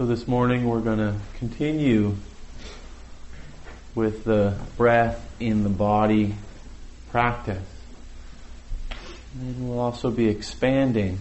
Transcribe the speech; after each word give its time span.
So 0.00 0.06
this 0.06 0.26
morning 0.26 0.64
we're 0.64 0.80
going 0.80 0.96
to 0.96 1.14
continue 1.36 2.16
with 3.94 4.24
the 4.24 4.56
breath 4.78 5.30
in 5.38 5.62
the 5.62 5.68
body 5.68 6.36
practice. 7.10 7.68
And 9.38 9.68
we'll 9.68 9.78
also 9.78 10.10
be 10.10 10.28
expanding 10.28 11.18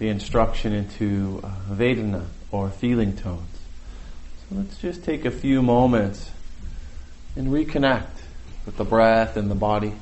the 0.00 0.08
instruction 0.08 0.72
into 0.72 1.40
uh, 1.44 1.50
Vedana 1.72 2.24
or 2.50 2.68
feeling 2.68 3.16
tones. 3.16 3.60
So 4.40 4.56
let's 4.56 4.78
just 4.78 5.04
take 5.04 5.24
a 5.24 5.30
few 5.30 5.62
moments 5.62 6.32
and 7.36 7.46
reconnect 7.46 8.08
with 8.66 8.76
the 8.76 8.84
breath 8.84 9.36
and 9.36 9.48
the 9.48 9.54
body. 9.54 9.92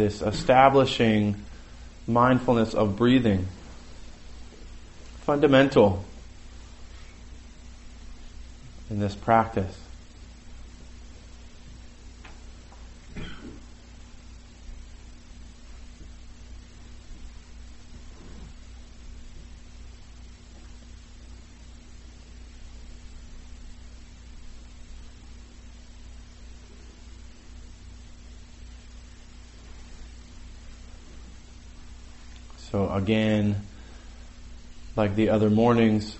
This 0.00 0.22
establishing 0.22 1.36
mindfulness 2.06 2.72
of 2.72 2.96
breathing. 2.96 3.46
Fundamental 5.20 6.02
in 8.88 8.98
this 8.98 9.14
practice. 9.14 9.76
So 32.70 32.88
again, 33.00 33.56
like 34.96 35.14
the 35.16 35.30
other 35.30 35.50
mornings, 35.50 36.18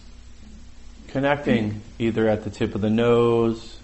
connecting 1.09 1.83
either 1.99 2.29
at 2.29 2.45
the 2.45 2.51
tip 2.51 2.75
of 2.75 2.81
the 2.81 2.91
nose 2.91 3.79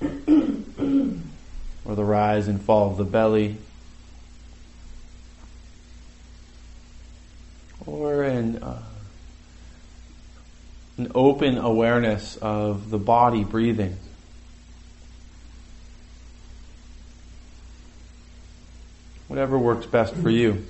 or 0.00 1.94
the 1.94 2.04
rise 2.04 2.48
and 2.48 2.60
fall 2.60 2.90
of 2.90 2.96
the 2.96 3.04
belly 3.04 3.56
or 7.86 8.22
in 8.22 8.62
uh, 8.62 8.82
an 10.98 11.10
open 11.14 11.56
awareness 11.56 12.36
of 12.36 12.90
the 12.90 12.98
body 12.98 13.44
breathing. 13.44 13.96
Whatever 19.28 19.58
works 19.58 19.86
best 19.86 20.14
for 20.16 20.30
you. 20.30 20.66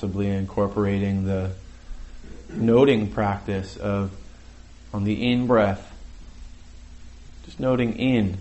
Possibly 0.00 0.30
incorporating 0.30 1.26
the 1.26 1.50
noting 2.48 3.06
practice 3.06 3.76
of 3.76 4.10
on 4.94 5.04
the 5.04 5.30
in 5.30 5.46
breath, 5.46 5.94
just 7.44 7.60
noting 7.60 7.98
in 7.98 8.38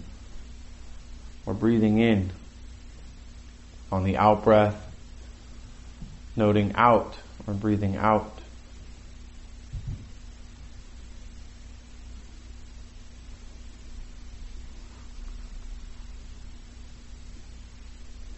or 1.45 1.53
breathing 1.53 1.99
in. 1.99 2.31
On 3.91 4.05
the 4.05 4.15
out 4.15 4.45
breath, 4.45 4.89
noting 6.37 6.71
out 6.75 7.17
or 7.45 7.53
breathing 7.53 7.97
out. 7.97 8.39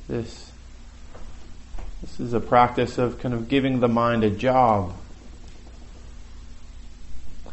This 0.07 0.50
this 2.11 2.27
is 2.27 2.33
a 2.33 2.41
practice 2.41 2.97
of 2.97 3.19
kind 3.19 3.33
of 3.33 3.47
giving 3.47 3.79
the 3.79 3.88
mind 3.88 4.25
a 4.25 4.29
job. 4.29 4.94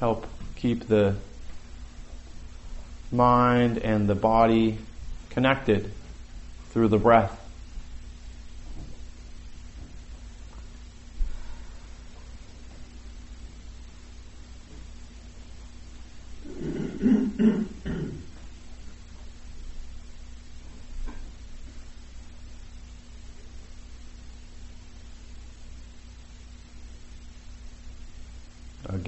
Help 0.01 0.27
keep 0.57 0.89
the 0.89 1.15
mind 3.13 3.79
and 3.79 4.09
the 4.09 4.17
body 4.17 4.79
connected 5.31 5.93
through 6.71 6.89
the 6.89 6.99
breath. 6.99 7.39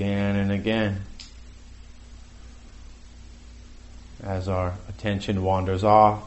again 0.00 0.36
and 0.36 0.50
again. 0.50 1.02
As 4.22 4.48
our 4.48 4.74
attention 5.00 5.42
wanders 5.42 5.82
off, 5.82 6.22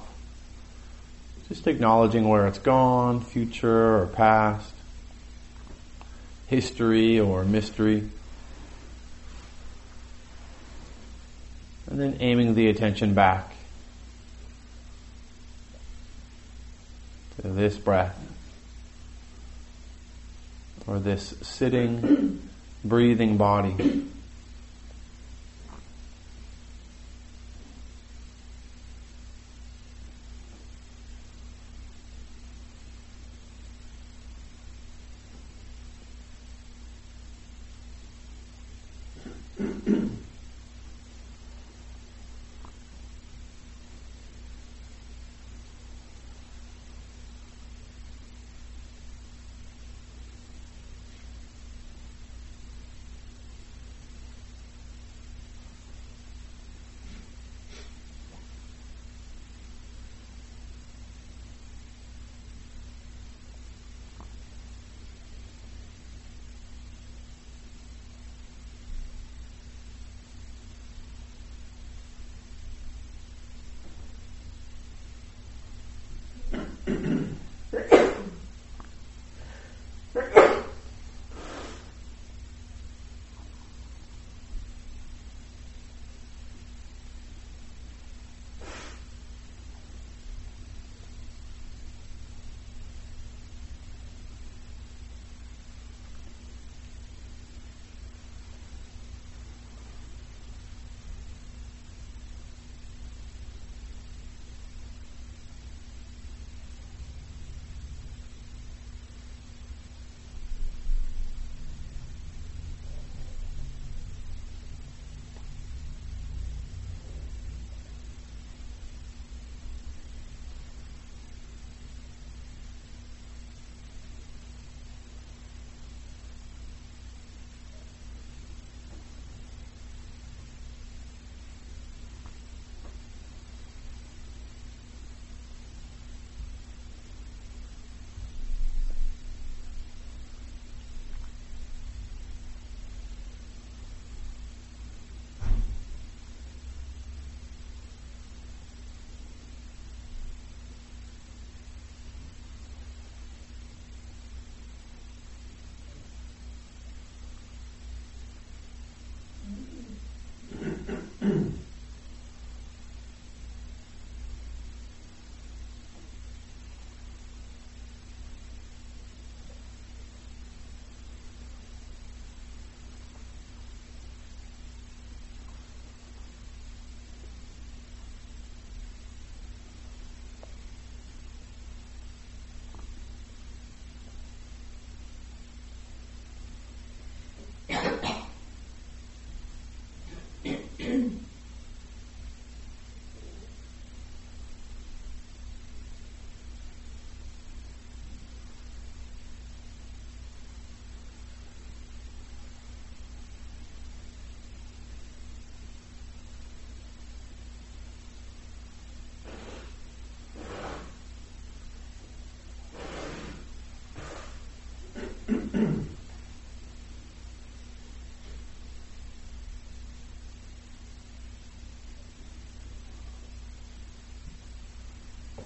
just 1.47 1.67
acknowledging 1.67 2.27
where 2.27 2.47
it's 2.47 2.57
gone, 2.57 3.21
future 3.21 3.99
or 3.99 4.07
past, 4.07 4.73
history 6.47 7.19
or 7.19 7.43
mystery. 7.43 8.09
And 11.87 12.01
then 12.01 12.17
aiming 12.19 12.55
the 12.55 12.67
attention 12.67 13.13
back 13.13 13.53
to 17.41 17.49
this 17.49 17.77
breath 17.77 18.19
or 20.87 20.97
this 20.97 21.35
sitting 21.43 22.49
breathing 22.83 23.37
body. 23.37 24.07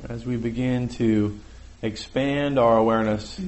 As 0.09 0.25
we 0.25 0.37
begin 0.37 0.87
to 0.87 1.37
expand 1.81 2.57
our 2.57 2.77
awareness 2.77 3.39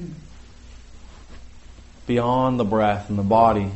beyond 2.06 2.60
the 2.60 2.64
breath 2.64 3.08
and 3.08 3.18
the 3.18 3.22
body, 3.22 3.70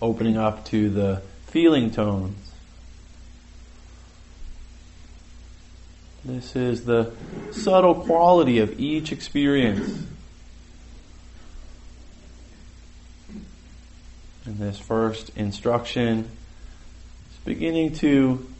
opening 0.00 0.36
up 0.36 0.64
to 0.64 0.90
the 0.90 1.22
feeling 1.46 1.90
tones. 1.90 2.52
This 6.24 6.56
is 6.56 6.84
the 6.84 7.12
subtle 7.52 7.94
quality 7.94 8.58
of 8.58 8.80
each 8.80 9.12
experience. 9.12 10.04
And 14.44 14.58
this 14.58 14.78
first 14.78 15.30
instruction, 15.36 16.20
is 16.20 17.38
beginning 17.44 17.94
to 17.96 18.51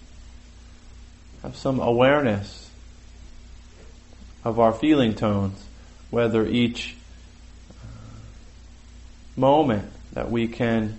have 1.42 1.56
some 1.56 1.80
awareness 1.80 2.70
of 4.44 4.60
our 4.60 4.72
feeling 4.72 5.14
tones, 5.14 5.64
whether 6.10 6.46
each 6.46 6.96
uh, 7.70 7.86
moment 9.36 9.90
that 10.12 10.30
we 10.30 10.46
can 10.46 10.98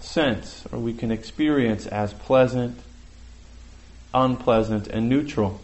sense 0.00 0.64
or 0.70 0.78
we 0.78 0.92
can 0.92 1.10
experience 1.10 1.86
as 1.86 2.12
pleasant, 2.12 2.78
unpleasant, 4.12 4.86
and 4.88 5.08
neutral. 5.08 5.60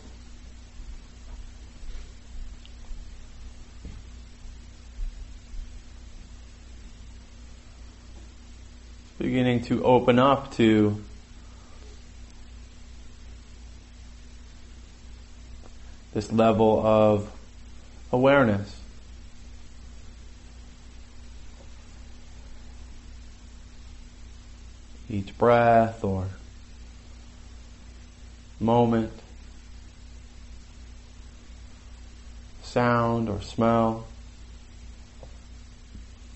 Beginning 9.19 9.63
to 9.65 9.85
open 9.85 10.19
up 10.19 10.55
to 10.55 11.03
this 16.13 16.33
level 16.33 16.85
of 16.85 17.31
awareness. 18.13 18.77
Each 25.09 25.37
breath 25.37 26.05
or 26.05 26.27
moment, 28.61 29.13
sound 32.63 33.29
or 33.29 33.41
smell, 33.41 34.07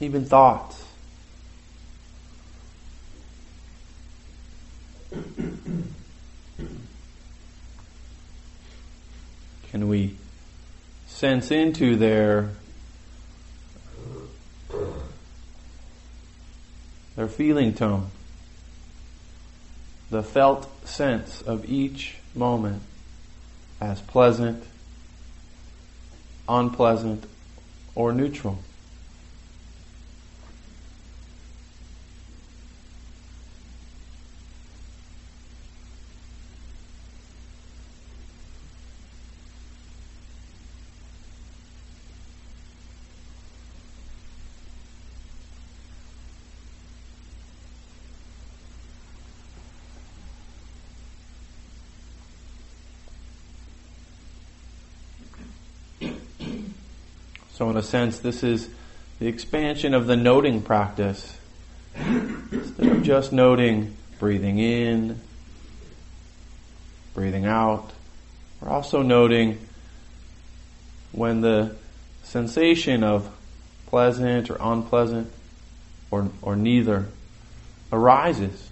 even 0.01 0.25
thoughts. 0.25 0.83
Can 9.75 9.89
we 9.89 10.15
sense 11.09 11.51
into 11.51 11.97
their 11.97 12.51
their 17.17 17.27
feeling 17.27 17.75
tone, 17.75 18.07
the 20.11 20.23
felt 20.23 20.71
sense 20.87 21.43
of 21.43 21.69
each 21.69 22.19
moment 22.37 22.83
as 23.81 24.01
pleasant, 24.01 24.63
unpleasant, 26.49 27.25
or 27.97 28.13
neutral? 28.13 28.61
So, 57.55 57.71
in 57.71 57.77
a 57.77 57.83
sense, 57.85 58.19
this 58.19 58.43
is 58.43 58.69
the 59.21 59.29
expansion 59.29 59.95
of 59.95 60.09
the 60.09 60.17
noting 60.17 60.61
practice. 60.61 61.39
Instead 61.97 62.89
of 62.89 63.03
just 63.05 63.33
noting 63.33 63.97
breathing 64.19 64.59
in, 64.59 65.21
breathing 67.15 67.47
out, 67.47 67.93
we're 68.61 68.71
also 68.71 69.03
noting 69.03 69.65
when 71.13 71.43
the 71.43 71.77
sensation 72.25 73.05
of 73.05 73.33
pleasant 73.87 74.51
or 74.51 74.57
unpleasant 74.59 75.31
or, 76.11 76.29
or 76.43 76.57
neither 76.57 77.07
arises. 77.93 78.69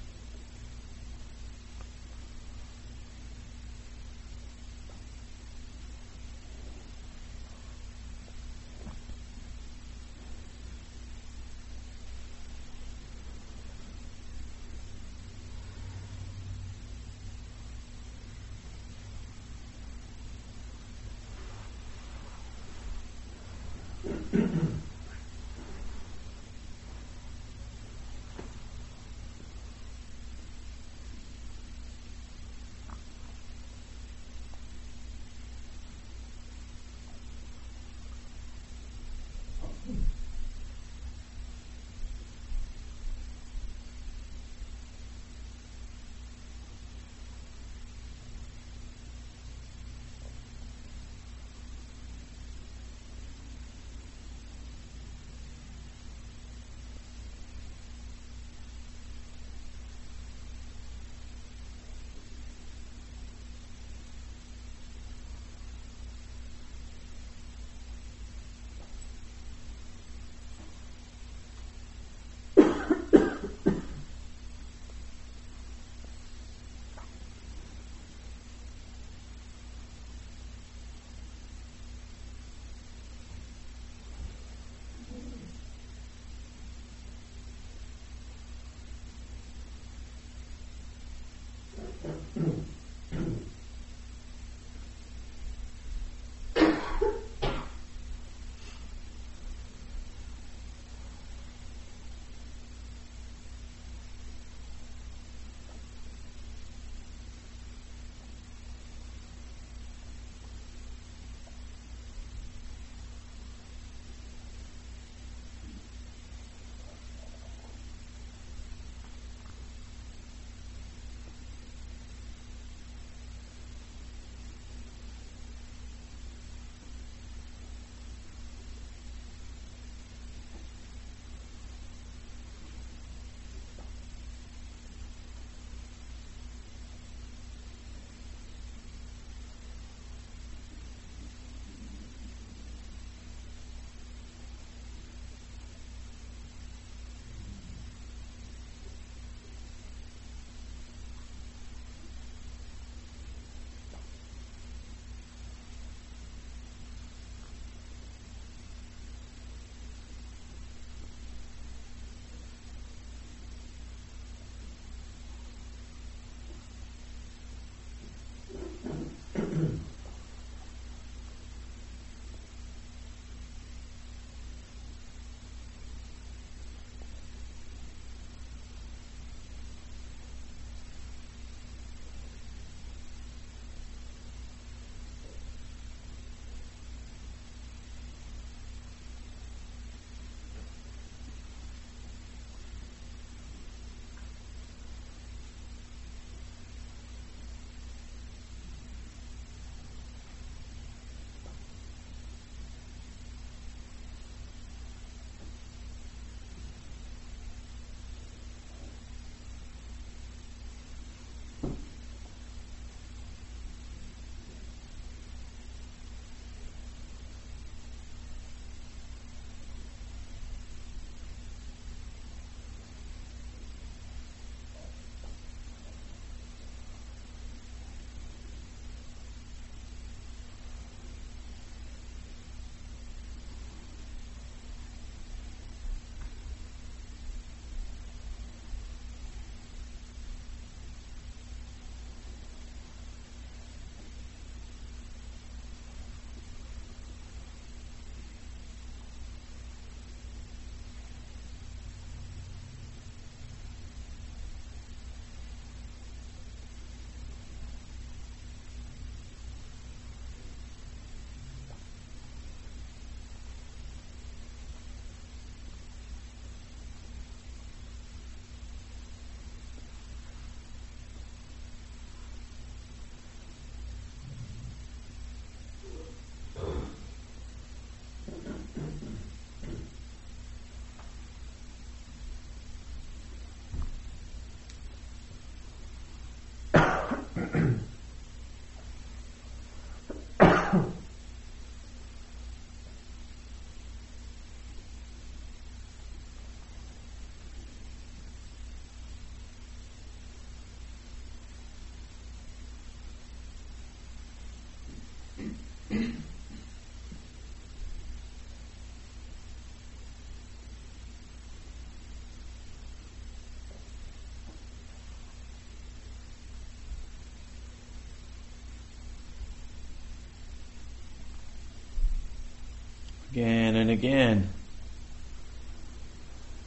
Again 323.32 323.76
and 323.76 323.88
again. 323.88 324.50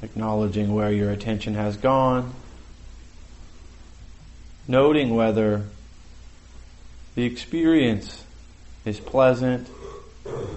Acknowledging 0.01 0.73
where 0.73 0.91
your 0.91 1.11
attention 1.11 1.53
has 1.53 1.77
gone. 1.77 2.33
Noting 4.67 5.13
whether 5.15 5.65
the 7.13 7.23
experience 7.23 8.23
is 8.83 8.99
pleasant, 8.99 9.67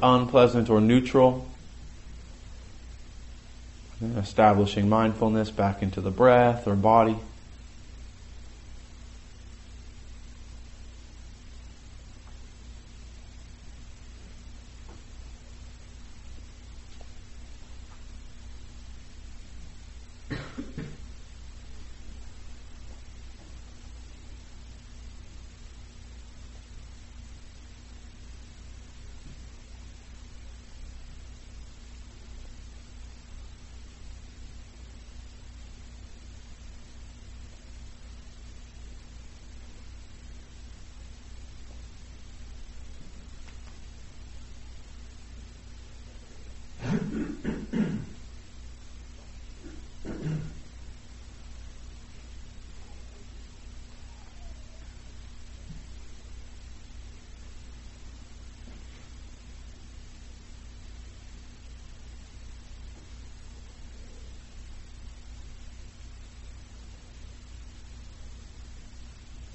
unpleasant, 0.02 0.70
or 0.70 0.80
neutral. 0.80 1.46
And 4.00 4.16
establishing 4.16 4.88
mindfulness 4.88 5.50
back 5.50 5.82
into 5.82 6.00
the 6.00 6.10
breath 6.10 6.66
or 6.66 6.74
body. 6.74 7.18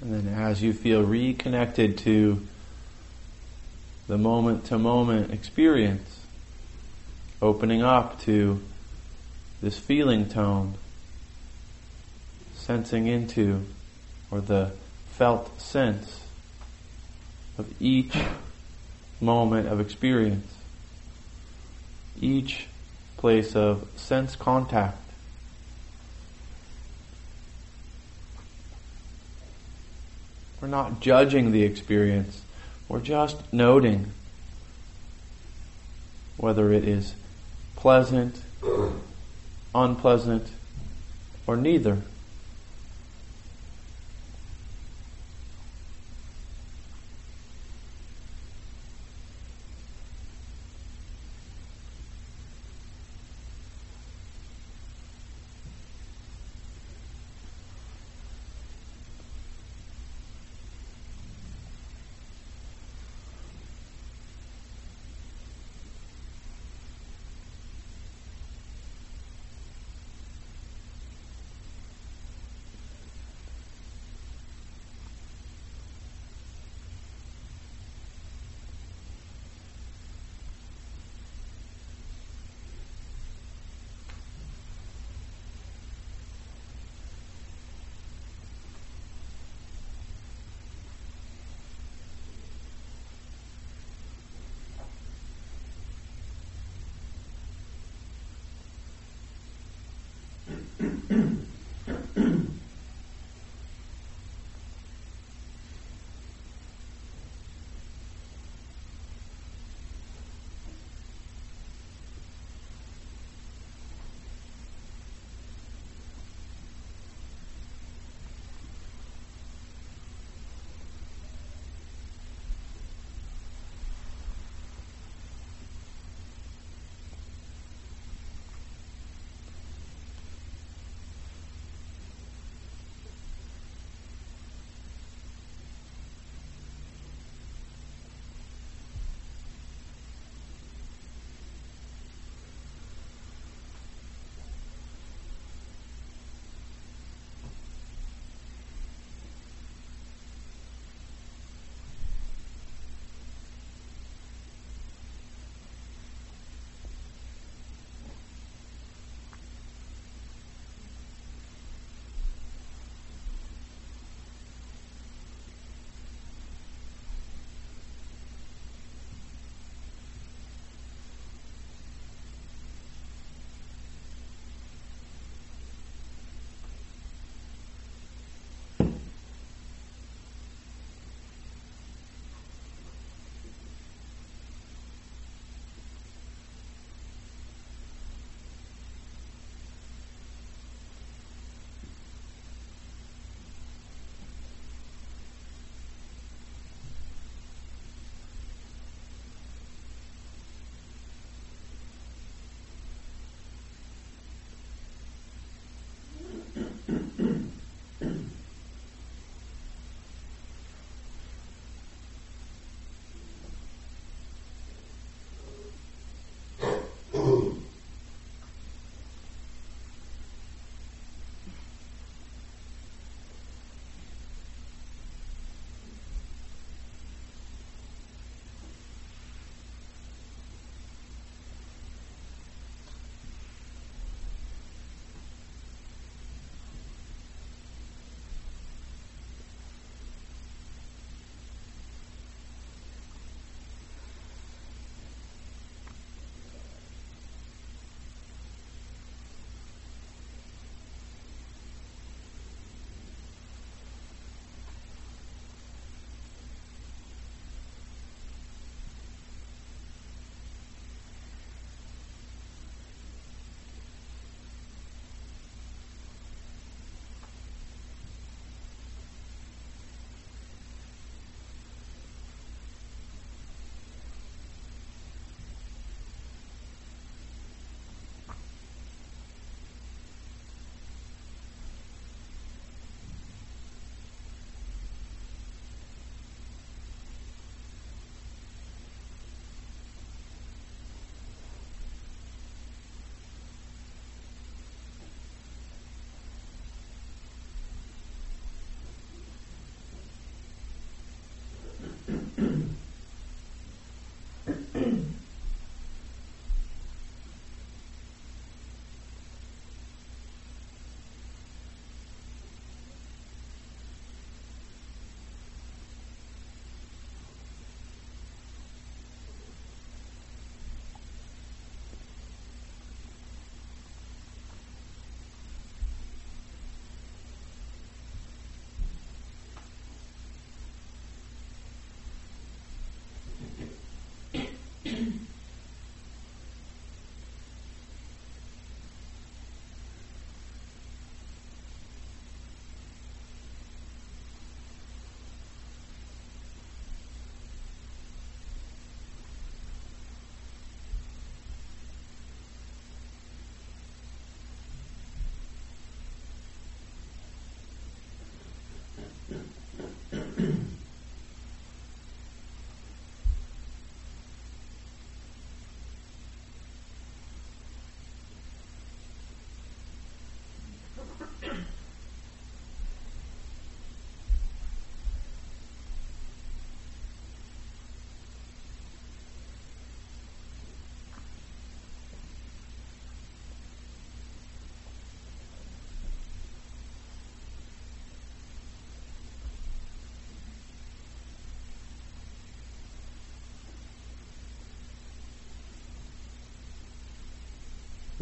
And 0.00 0.12
then 0.12 0.34
as 0.34 0.62
you 0.62 0.72
feel 0.72 1.02
reconnected 1.02 1.98
to 1.98 2.40
the 4.06 4.18
moment 4.18 4.66
to 4.66 4.78
moment 4.78 5.32
experience, 5.32 6.26
opening 7.40 7.82
up 7.82 8.20
to 8.22 8.60
this 9.62 9.78
feeling 9.78 10.28
tone, 10.28 10.74
sensing 12.54 13.06
into, 13.06 13.64
or 14.30 14.40
the 14.40 14.72
felt 15.12 15.60
sense 15.60 16.26
of 17.56 17.66
each 17.80 18.14
moment 19.20 19.68
of 19.68 19.80
experience, 19.80 20.52
each 22.20 22.66
place 23.16 23.54
of 23.56 23.88
sense 23.96 24.36
contact. 24.36 24.98
We're 30.64 30.70
not 30.70 31.00
judging 31.00 31.52
the 31.52 31.62
experience. 31.62 32.40
We're 32.88 33.02
just 33.02 33.52
noting 33.52 34.12
whether 36.38 36.72
it 36.72 36.88
is 36.88 37.14
pleasant, 37.76 38.40
unpleasant, 39.74 40.48
or 41.46 41.58
neither. 41.58 41.98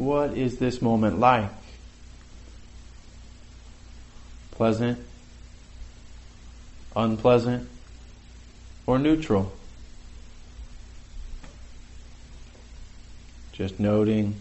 What 0.05 0.37
is 0.37 0.59
this 0.59 0.83
moment 0.83 1.19
like? 1.21 1.49
Pleasant, 4.51 4.99
unpleasant, 6.97 7.69
or 8.87 8.99
neutral? 8.99 9.53
Just 13.53 13.79
noting, 13.79 14.35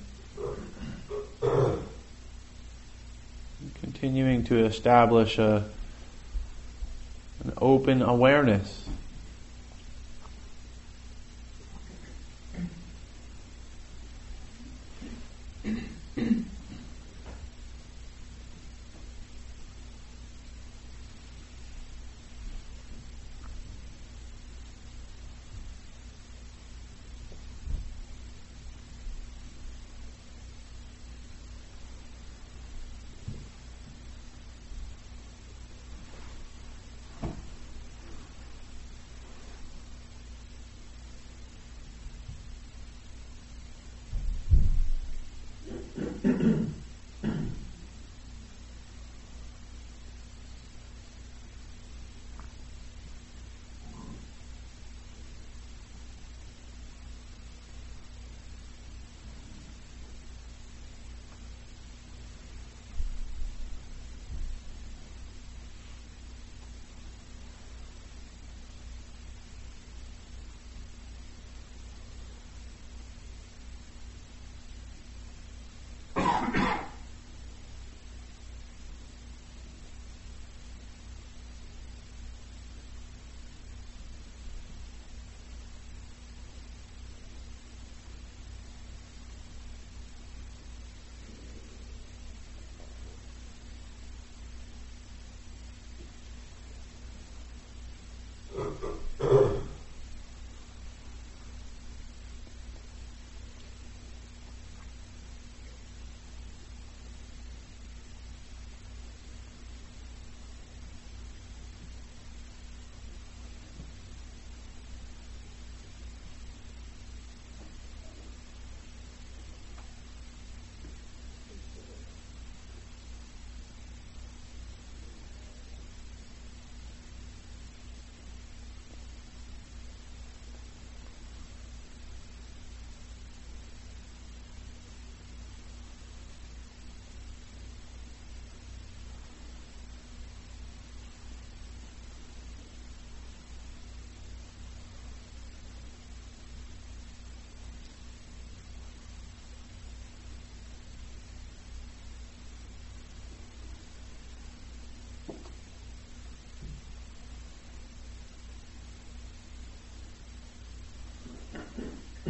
continuing 3.81 4.43
to 4.45 4.65
establish 4.65 5.37
a, 5.37 5.65
an 7.43 7.53
open 7.57 8.01
awareness 8.01 8.80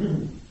Mm-hmm. 0.02 0.38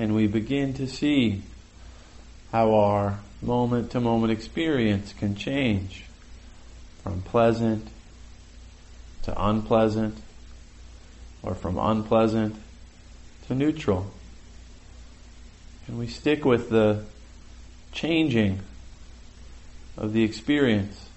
Can 0.00 0.14
we 0.14 0.28
begin 0.28 0.72
to 0.72 0.86
see 0.86 1.42
how 2.50 2.72
our 2.72 3.20
moment 3.42 3.90
to 3.90 4.00
moment 4.00 4.32
experience 4.32 5.12
can 5.12 5.34
change 5.34 6.06
from 7.02 7.20
pleasant 7.20 7.86
to 9.24 9.46
unpleasant 9.46 10.16
or 11.42 11.54
from 11.54 11.76
unpleasant 11.78 12.56
to 13.48 13.54
neutral. 13.54 14.10
And 15.86 15.98
we 15.98 16.06
stick 16.06 16.46
with 16.46 16.70
the 16.70 17.04
changing 17.92 18.60
of 19.98 20.14
the 20.14 20.24
experience. 20.24 21.09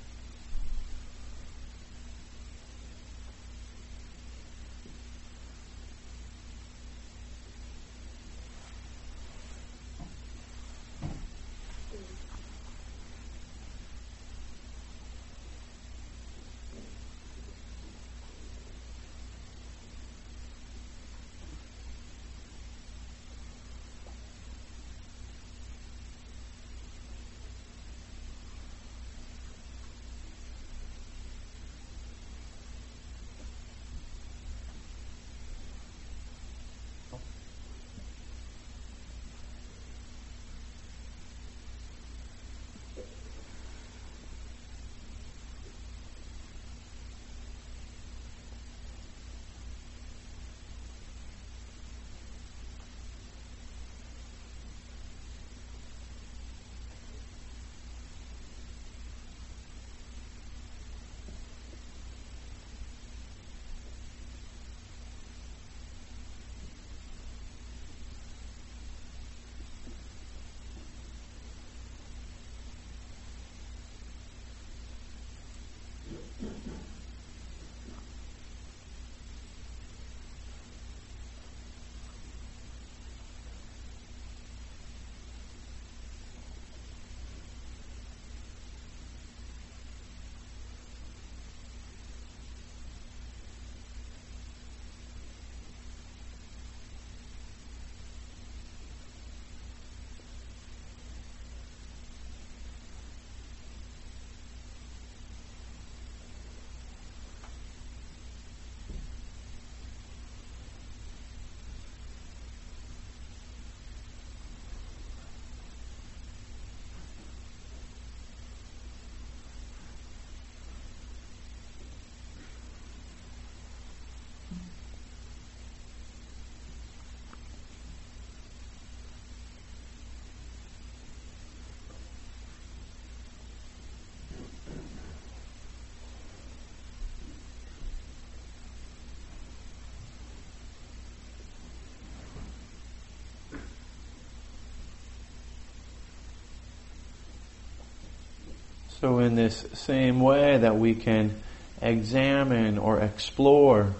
So 149.03 149.19
in 149.19 149.35
this 149.35 149.65
same 149.73 150.21
way 150.21 150.59
that 150.59 150.77
we 150.77 150.95
can 150.95 151.35
examine 151.81 152.77
or 152.77 153.01
explore 153.01 153.95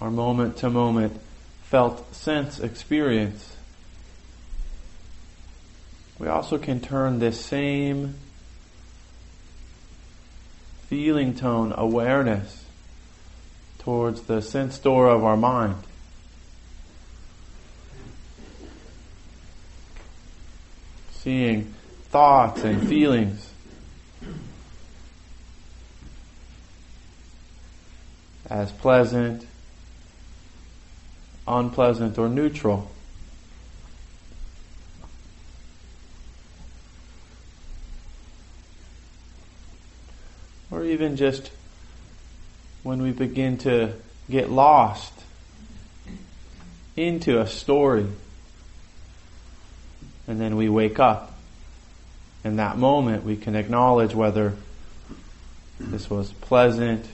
our 0.00 0.10
moment 0.10 0.56
to 0.56 0.68
moment 0.68 1.20
felt 1.62 2.12
sense 2.12 2.58
experience, 2.58 3.56
we 6.18 6.26
also 6.26 6.58
can 6.58 6.80
turn 6.80 7.20
this 7.20 7.40
same 7.40 8.16
feeling 10.88 11.36
tone 11.36 11.72
awareness 11.76 12.64
towards 13.78 14.22
the 14.22 14.42
sense 14.42 14.76
door 14.76 15.08
of 15.08 15.22
our 15.22 15.36
mind. 15.36 15.76
Seeing 21.12 21.72
thoughts 22.10 22.64
and 22.64 22.88
feelings 22.88 23.51
as 28.52 28.70
pleasant, 28.70 29.46
unpleasant, 31.48 32.18
or 32.18 32.28
neutral. 32.28 32.90
Or 40.70 40.84
even 40.84 41.16
just 41.16 41.50
when 42.82 43.00
we 43.00 43.12
begin 43.12 43.56
to 43.58 43.94
get 44.30 44.50
lost 44.50 45.14
into 46.94 47.40
a 47.40 47.46
story 47.46 48.06
and 50.28 50.38
then 50.38 50.56
we 50.56 50.68
wake 50.68 50.98
up. 50.98 51.38
In 52.44 52.56
that 52.56 52.76
moment, 52.76 53.24
we 53.24 53.38
can 53.38 53.56
acknowledge 53.56 54.14
whether 54.14 54.52
this 55.80 56.10
was 56.10 56.32
pleasant, 56.32 57.06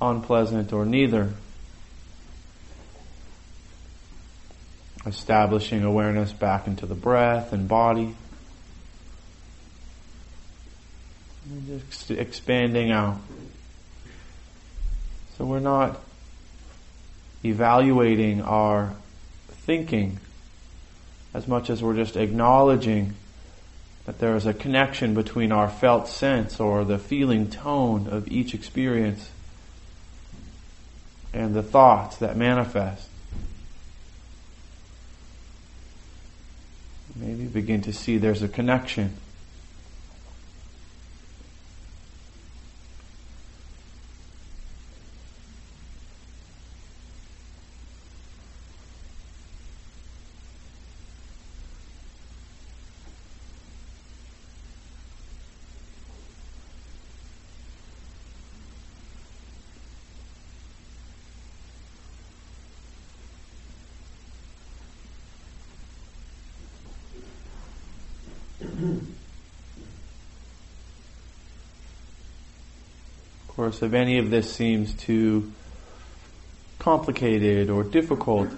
unpleasant, 0.00 0.72
or 0.72 0.84
neither. 0.84 1.32
Establishing 5.04 5.84
awareness 5.84 6.32
back 6.32 6.66
into 6.66 6.86
the 6.86 6.94
breath 6.94 7.52
and 7.52 7.68
body. 7.68 8.14
And 11.50 11.66
just 11.66 12.10
expanding 12.10 12.90
out. 12.90 13.18
So 15.36 15.44
we're 15.44 15.60
not 15.60 16.00
evaluating 17.44 18.42
our 18.42 18.94
thinking 19.48 20.18
as 21.34 21.46
much 21.46 21.68
as 21.68 21.82
we're 21.82 21.94
just 21.94 22.16
acknowledging 22.16 23.14
that 24.06 24.18
there 24.18 24.34
is 24.36 24.46
a 24.46 24.54
connection 24.54 25.14
between 25.14 25.52
our 25.52 25.68
felt 25.68 26.08
sense 26.08 26.58
or 26.58 26.84
the 26.84 26.98
feeling 26.98 27.50
tone 27.50 28.06
of 28.06 28.28
each 28.28 28.54
experience 28.54 29.30
and 31.36 31.54
the 31.54 31.62
thoughts 31.62 32.16
that 32.16 32.34
manifest. 32.36 33.08
Maybe 37.14 37.44
begin 37.44 37.82
to 37.82 37.92
see 37.92 38.16
there's 38.16 38.42
a 38.42 38.48
connection. 38.48 39.14
If 73.68 73.92
any 73.92 74.18
of 74.18 74.30
this 74.30 74.52
seems 74.52 74.94
too 74.94 75.52
complicated 76.78 77.68
or 77.68 77.82
difficult, 77.82 78.48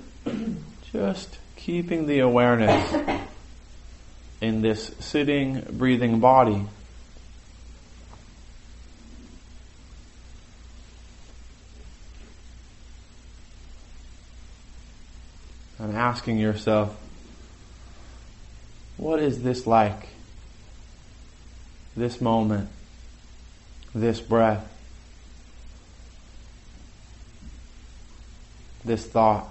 just 0.92 1.38
keeping 1.56 2.06
the 2.06 2.18
awareness 2.20 2.94
in 4.40 4.60
this 4.60 4.94
sitting, 5.00 5.64
breathing 5.72 6.20
body. 6.20 6.64
And 15.78 15.96
asking 15.96 16.38
yourself, 16.38 16.94
what 18.98 19.20
is 19.20 19.42
this 19.42 19.66
like? 19.66 20.08
This 21.96 22.20
moment, 22.20 22.68
this 23.94 24.20
breath, 24.20 24.68
this 28.88 29.06
thought. 29.06 29.48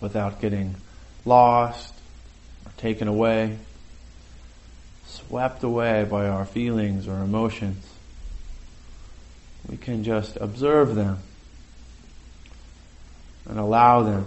without 0.00 0.40
getting 0.40 0.76
lost 1.24 1.92
or 2.64 2.72
taken 2.76 3.08
away, 3.08 3.58
swept 5.06 5.64
away 5.64 6.04
by 6.04 6.28
our 6.28 6.44
feelings 6.44 7.08
or 7.08 7.20
emotions. 7.22 7.84
We 9.68 9.76
can 9.76 10.04
just 10.04 10.36
observe 10.36 10.94
them 10.94 11.18
and 13.48 13.58
allow 13.58 14.02
them 14.02 14.26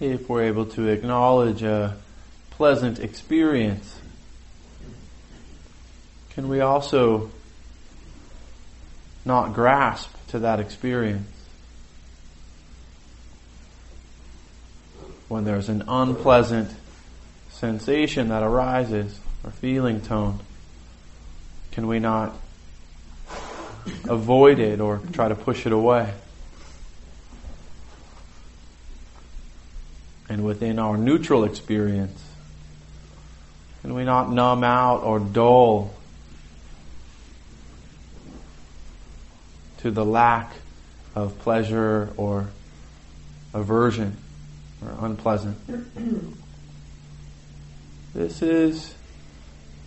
if 0.00 0.28
we're 0.28 0.44
able 0.44 0.64
to 0.64 0.88
acknowledge 0.88 1.62
a 1.62 1.96
pleasant 2.50 2.98
experience, 2.98 4.00
can 6.30 6.48
we 6.48 6.60
also 6.60 7.30
not 9.24 9.52
grasp 9.52 10.10
to 10.28 10.38
that 10.38 10.58
experience? 10.58 11.28
When 15.28 15.44
there's 15.44 15.68
an 15.68 15.84
unpleasant 15.86 16.74
sensation 17.50 18.28
that 18.28 18.42
arises 18.42 19.20
or 19.44 19.50
feeling 19.50 20.00
tone, 20.00 20.40
can 21.72 21.86
we 21.86 21.98
not 21.98 22.34
avoid 24.08 24.58
it 24.58 24.80
or 24.80 25.00
try 25.12 25.28
to 25.28 25.34
push 25.34 25.66
it 25.66 25.72
away? 25.72 26.12
Within 30.50 30.80
our 30.80 30.96
neutral 30.96 31.44
experience, 31.44 32.20
can 33.82 33.94
we 33.94 34.02
not 34.02 34.32
numb 34.32 34.64
out 34.64 35.04
or 35.04 35.20
dull 35.20 35.94
to 39.78 39.92
the 39.92 40.04
lack 40.04 40.50
of 41.14 41.38
pleasure 41.38 42.08
or 42.16 42.48
aversion 43.54 44.16
or 44.82 45.06
unpleasant. 45.06 45.56
this 48.12 48.42
is 48.42 48.92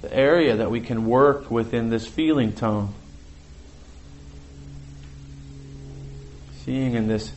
the 0.01 0.15
area 0.15 0.55
that 0.55 0.71
we 0.71 0.79
can 0.79 1.05
work 1.05 1.51
within 1.51 1.89
this 1.89 2.07
feeling 2.07 2.53
tone. 2.53 2.93
Seeing 6.63 6.93
in 6.93 7.09
this 7.09 7.33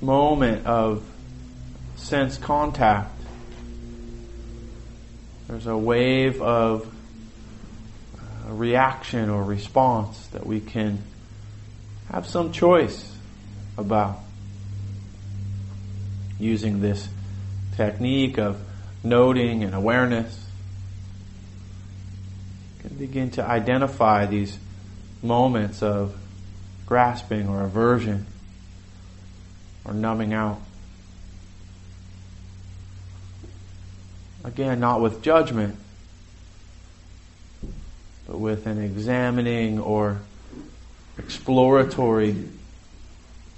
moment 0.00 0.66
of 0.66 1.04
sense 1.96 2.36
contact, 2.36 3.10
there's 5.48 5.66
a 5.66 5.76
wave 5.76 6.42
of 6.42 6.92
a 8.48 8.54
reaction 8.54 9.30
or 9.30 9.42
response 9.44 10.26
that 10.28 10.46
we 10.46 10.60
can 10.60 11.02
have 12.10 12.26
some 12.26 12.52
choice 12.52 13.12
about 13.76 14.20
using 16.38 16.80
this 16.80 17.08
technique 17.76 18.38
of 18.38 18.60
noting 19.02 19.64
and 19.64 19.74
awareness. 19.74 20.44
Can 22.80 22.96
begin 22.96 23.30
to 23.32 23.44
identify 23.44 24.26
these 24.26 24.58
moments 25.22 25.82
of 25.82 26.16
grasping 26.86 27.48
or 27.48 27.62
aversion 27.62 28.26
or 29.86 29.94
numbing 29.94 30.32
out. 30.32 30.60
Again, 34.44 34.80
not 34.80 35.00
with 35.00 35.22
judgment, 35.22 35.76
but 38.26 38.38
with 38.38 38.66
an 38.66 38.82
examining 38.82 39.80
or 39.80 40.20
exploratory 41.18 42.36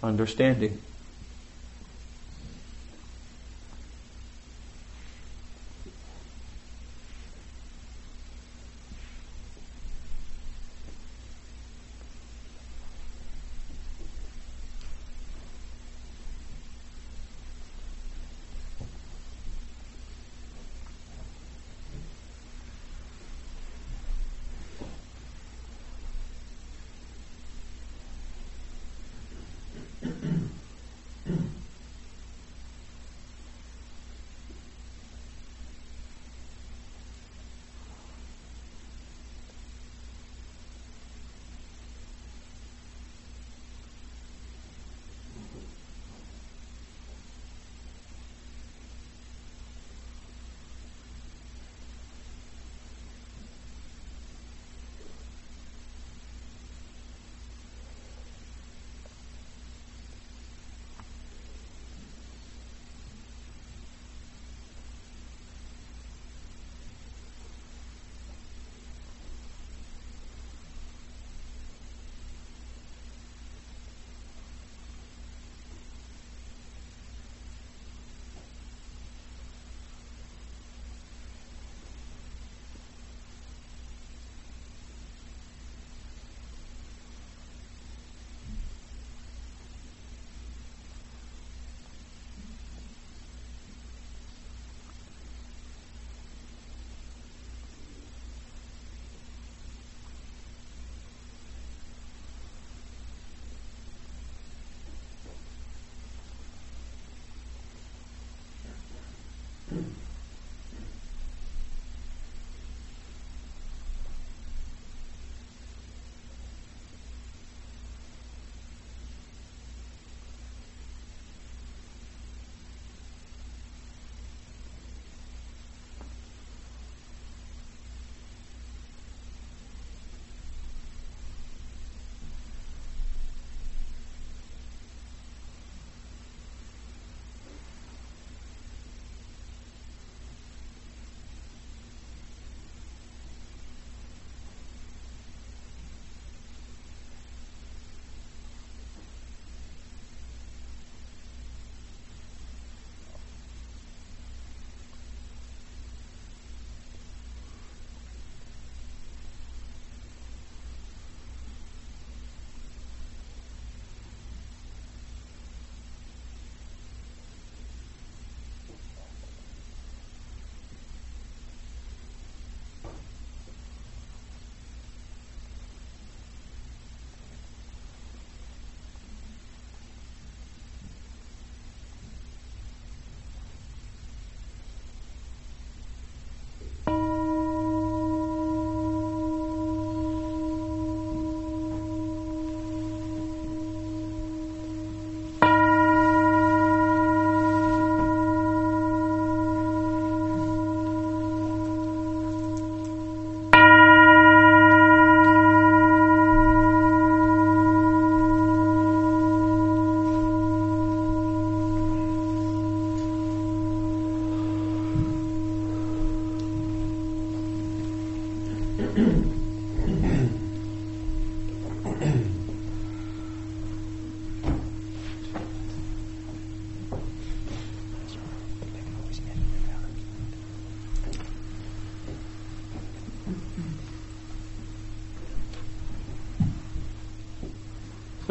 understanding. 0.02 0.80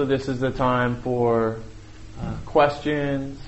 This 0.08 0.30
is 0.30 0.40
the 0.40 0.52
time 0.52 1.02
for 1.02 1.58
uh, 2.22 2.34
questions, 2.46 3.40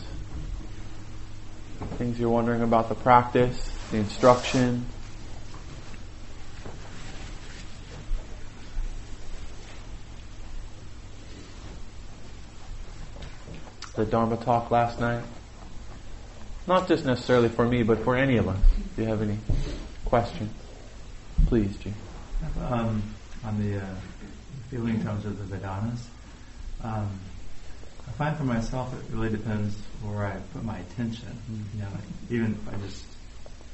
things 1.98 2.20
you're 2.20 2.30
wondering 2.30 2.62
about 2.62 2.90
the 2.90 2.96
practice, 2.96 3.72
the 3.92 3.98
instruction. 3.98 4.86
The 13.96 14.06
Dharma 14.06 14.38
talk 14.38 14.72
last 14.72 15.00
night. 15.00 15.24
Not 16.68 16.88
just 16.88 17.06
necessarily 17.06 17.50
for 17.50 17.66
me, 17.66 17.84
but 17.84 18.00
for 18.04 18.16
any 18.16 18.38
of 18.38 18.48
us. 18.48 18.60
If 18.92 19.00
you 19.00 19.06
have 19.06 19.22
any 19.22 19.38
questions, 20.06 20.54
please, 21.48 21.76
Jim. 21.78 21.94
Um, 22.70 23.02
on 23.44 23.62
the 23.62 23.80
uh, 23.80 23.86
feeling 24.70 25.04
tones 25.04 25.26
of 25.26 25.50
the 25.50 25.58
Vedanas, 25.58 26.00
um, 26.84 27.20
I 28.08 28.12
find 28.14 28.38
for 28.38 28.44
myself 28.44 28.94
it 28.94 29.14
really 29.14 29.30
depends 29.30 29.76
where 30.02 30.26
I 30.26 30.38
put 30.54 30.64
my 30.64 30.80
attention. 30.80 31.28
Mm-hmm. 31.28 31.78
You 31.78 31.84
know, 31.84 31.90
even 32.30 32.60
if 32.62 32.74
I 32.74 32.78
just 32.86 33.06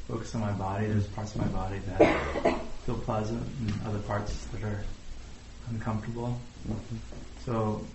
focus 0.08 0.36
on 0.36 0.42
my 0.42 0.52
body, 0.52 0.88
there's 0.88 1.08
parts 1.08 1.36
of 1.36 1.42
my 1.42 1.48
body 1.48 1.80
that 1.88 2.60
feel 2.86 2.96
pleasant 2.96 3.42
and 3.60 3.74
other 3.88 4.00
parts 4.00 4.46
that 4.46 4.64
are 4.64 4.84
uncomfortable. 5.70 6.40
Mm-hmm. 6.68 6.98
So, 7.46 7.86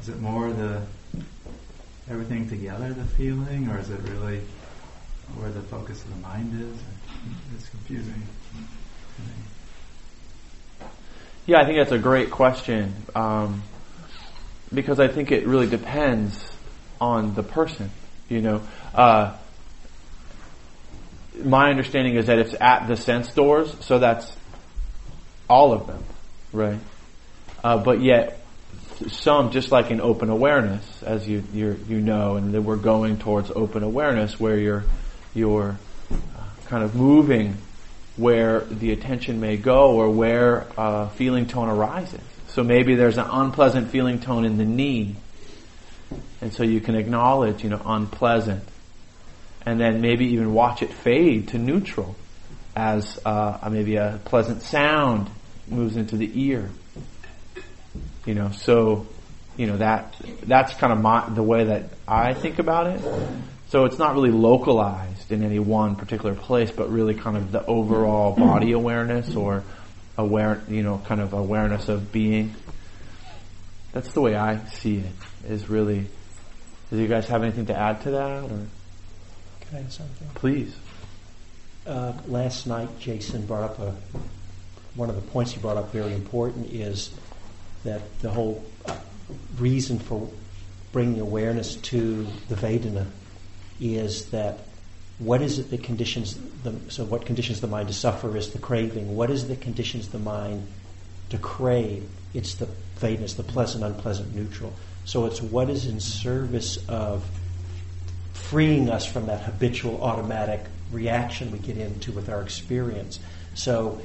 is 0.00 0.08
it 0.08 0.20
more 0.20 0.52
the 0.52 0.82
everything 2.08 2.48
together, 2.48 2.92
the 2.92 3.04
feeling, 3.04 3.68
or 3.68 3.78
is 3.78 3.90
it 3.90 4.00
really 4.02 4.40
where 5.36 5.50
the 5.50 5.62
focus 5.62 6.02
of 6.04 6.10
the 6.10 6.16
mind 6.16 6.60
is? 6.60 6.78
It's 7.54 7.68
confusing. 7.68 8.22
Yeah, 11.46 11.60
I 11.60 11.64
think 11.64 11.78
that's 11.78 11.92
a 11.92 11.98
great 11.98 12.30
question. 12.30 12.94
Um, 13.14 13.62
because 14.72 15.00
I 15.00 15.08
think 15.08 15.32
it 15.32 15.46
really 15.46 15.66
depends 15.66 16.50
on 17.00 17.34
the 17.34 17.42
person. 17.42 17.90
You 18.28 18.40
know, 18.40 18.62
uh, 18.94 19.36
my 21.42 21.70
understanding 21.70 22.16
is 22.16 22.26
that 22.26 22.38
it's 22.38 22.54
at 22.60 22.86
the 22.86 22.96
sense 22.96 23.32
doors, 23.32 23.74
so 23.80 23.98
that's 23.98 24.30
all 25.48 25.72
of 25.72 25.86
them, 25.86 26.04
right? 26.52 26.78
Uh, 27.64 27.78
but 27.78 28.00
yet, 28.00 28.40
some 29.08 29.50
just 29.50 29.72
like 29.72 29.90
in 29.90 30.00
open 30.00 30.28
awareness, 30.28 31.02
as 31.02 31.26
you 31.26 31.42
you 31.52 32.00
know, 32.00 32.36
and 32.36 32.54
that 32.54 32.62
we're 32.62 32.76
going 32.76 33.18
towards 33.18 33.50
open 33.50 33.82
awareness, 33.82 34.38
where 34.38 34.56
you're 34.56 34.84
you're 35.34 35.76
uh, 36.10 36.16
kind 36.66 36.84
of 36.84 36.94
moving 36.94 37.56
where 38.16 38.60
the 38.60 38.92
attention 38.92 39.40
may 39.40 39.56
go, 39.56 39.92
or 39.92 40.10
where 40.10 40.66
uh, 40.78 41.08
feeling 41.10 41.46
tone 41.46 41.68
arises. 41.68 42.20
So 42.50 42.64
maybe 42.64 42.96
there's 42.96 43.16
an 43.16 43.28
unpleasant 43.30 43.90
feeling 43.90 44.18
tone 44.18 44.44
in 44.44 44.58
the 44.58 44.64
knee. 44.64 45.16
And 46.40 46.52
so 46.52 46.64
you 46.64 46.80
can 46.80 46.96
acknowledge, 46.96 47.62
you 47.62 47.70
know, 47.70 47.80
unpleasant. 47.84 48.64
And 49.64 49.80
then 49.80 50.00
maybe 50.00 50.26
even 50.32 50.52
watch 50.52 50.82
it 50.82 50.92
fade 50.92 51.48
to 51.48 51.58
neutral 51.58 52.16
as 52.74 53.20
uh, 53.24 53.68
maybe 53.70 53.96
a 53.96 54.20
pleasant 54.24 54.62
sound 54.62 55.30
moves 55.68 55.96
into 55.96 56.16
the 56.16 56.30
ear. 56.34 56.70
You 58.26 58.34
know, 58.34 58.50
so, 58.50 59.06
you 59.56 59.66
know, 59.66 59.76
that, 59.76 60.16
that's 60.42 60.74
kind 60.74 60.92
of 60.92 61.00
my, 61.00 61.28
the 61.28 61.42
way 61.42 61.64
that 61.64 61.90
I 62.08 62.34
think 62.34 62.58
about 62.58 62.88
it. 62.88 63.00
So 63.68 63.84
it's 63.84 63.98
not 63.98 64.14
really 64.14 64.32
localized 64.32 65.30
in 65.30 65.44
any 65.44 65.60
one 65.60 65.94
particular 65.94 66.34
place, 66.34 66.72
but 66.72 66.90
really 66.90 67.14
kind 67.14 67.36
of 67.36 67.52
the 67.52 67.64
overall 67.64 68.34
body 68.34 68.72
awareness 68.72 69.36
or 69.36 69.62
aware, 70.20 70.62
you 70.68 70.82
know, 70.82 71.02
kind 71.06 71.20
of 71.20 71.32
awareness 71.32 71.88
of 71.88 72.12
being. 72.12 72.54
That's 73.92 74.12
the 74.12 74.20
way 74.20 74.36
I 74.36 74.64
see 74.66 74.98
it. 74.98 75.12
Is 75.48 75.68
really. 75.68 76.06
Do 76.90 76.98
you 76.98 77.08
guys 77.08 77.26
have 77.28 77.42
anything 77.42 77.66
to 77.66 77.76
add 77.76 78.02
to 78.02 78.10
that, 78.12 78.44
or? 78.44 78.48
Can 78.48 79.74
I 79.74 79.78
add 79.78 79.92
something? 79.92 80.28
Please. 80.34 80.74
Uh, 81.86 82.12
last 82.26 82.66
night, 82.66 82.88
Jason 82.98 83.46
brought 83.46 83.64
up 83.64 83.78
a. 83.78 83.94
One 84.96 85.08
of 85.08 85.14
the 85.14 85.22
points 85.22 85.52
he 85.52 85.60
brought 85.60 85.76
up 85.76 85.92
very 85.92 86.12
important 86.12 86.72
is 86.72 87.10
that 87.84 88.02
the 88.20 88.30
whole 88.30 88.64
reason 89.58 89.98
for 89.98 90.28
bringing 90.92 91.20
awareness 91.20 91.76
to 91.76 92.26
the 92.48 92.56
Vedana 92.56 93.06
is 93.80 94.26
that 94.26 94.58
what 95.20 95.42
is 95.42 95.58
it 95.58 95.70
that 95.70 95.82
conditions 95.82 96.38
the 96.64 96.74
so 96.88 97.04
what 97.04 97.26
conditions 97.26 97.60
the 97.60 97.66
mind 97.66 97.88
to 97.88 97.94
suffer 97.94 98.36
is 98.36 98.50
the 98.50 98.58
craving. 98.58 99.14
What 99.14 99.30
is 99.30 99.44
it 99.44 99.48
that 99.48 99.60
conditions 99.60 100.08
the 100.08 100.18
mind 100.18 100.66
to 101.28 101.38
crave? 101.38 102.08
It's 102.34 102.54
the 102.54 102.66
Vedana 102.98 103.36
the 103.36 103.42
pleasant 103.42 103.84
unpleasant 103.84 104.34
neutral. 104.34 104.72
So 105.04 105.26
it's 105.26 105.42
what 105.42 105.68
is 105.68 105.86
in 105.86 106.00
service 106.00 106.78
of 106.88 107.24
freeing 108.32 108.88
us 108.88 109.06
from 109.06 109.26
that 109.26 109.42
habitual 109.42 110.02
automatic 110.02 110.60
reaction 110.90 111.52
we 111.52 111.58
get 111.58 111.76
into 111.76 112.12
with 112.12 112.28
our 112.28 112.42
experience. 112.42 113.20
So 113.54 114.00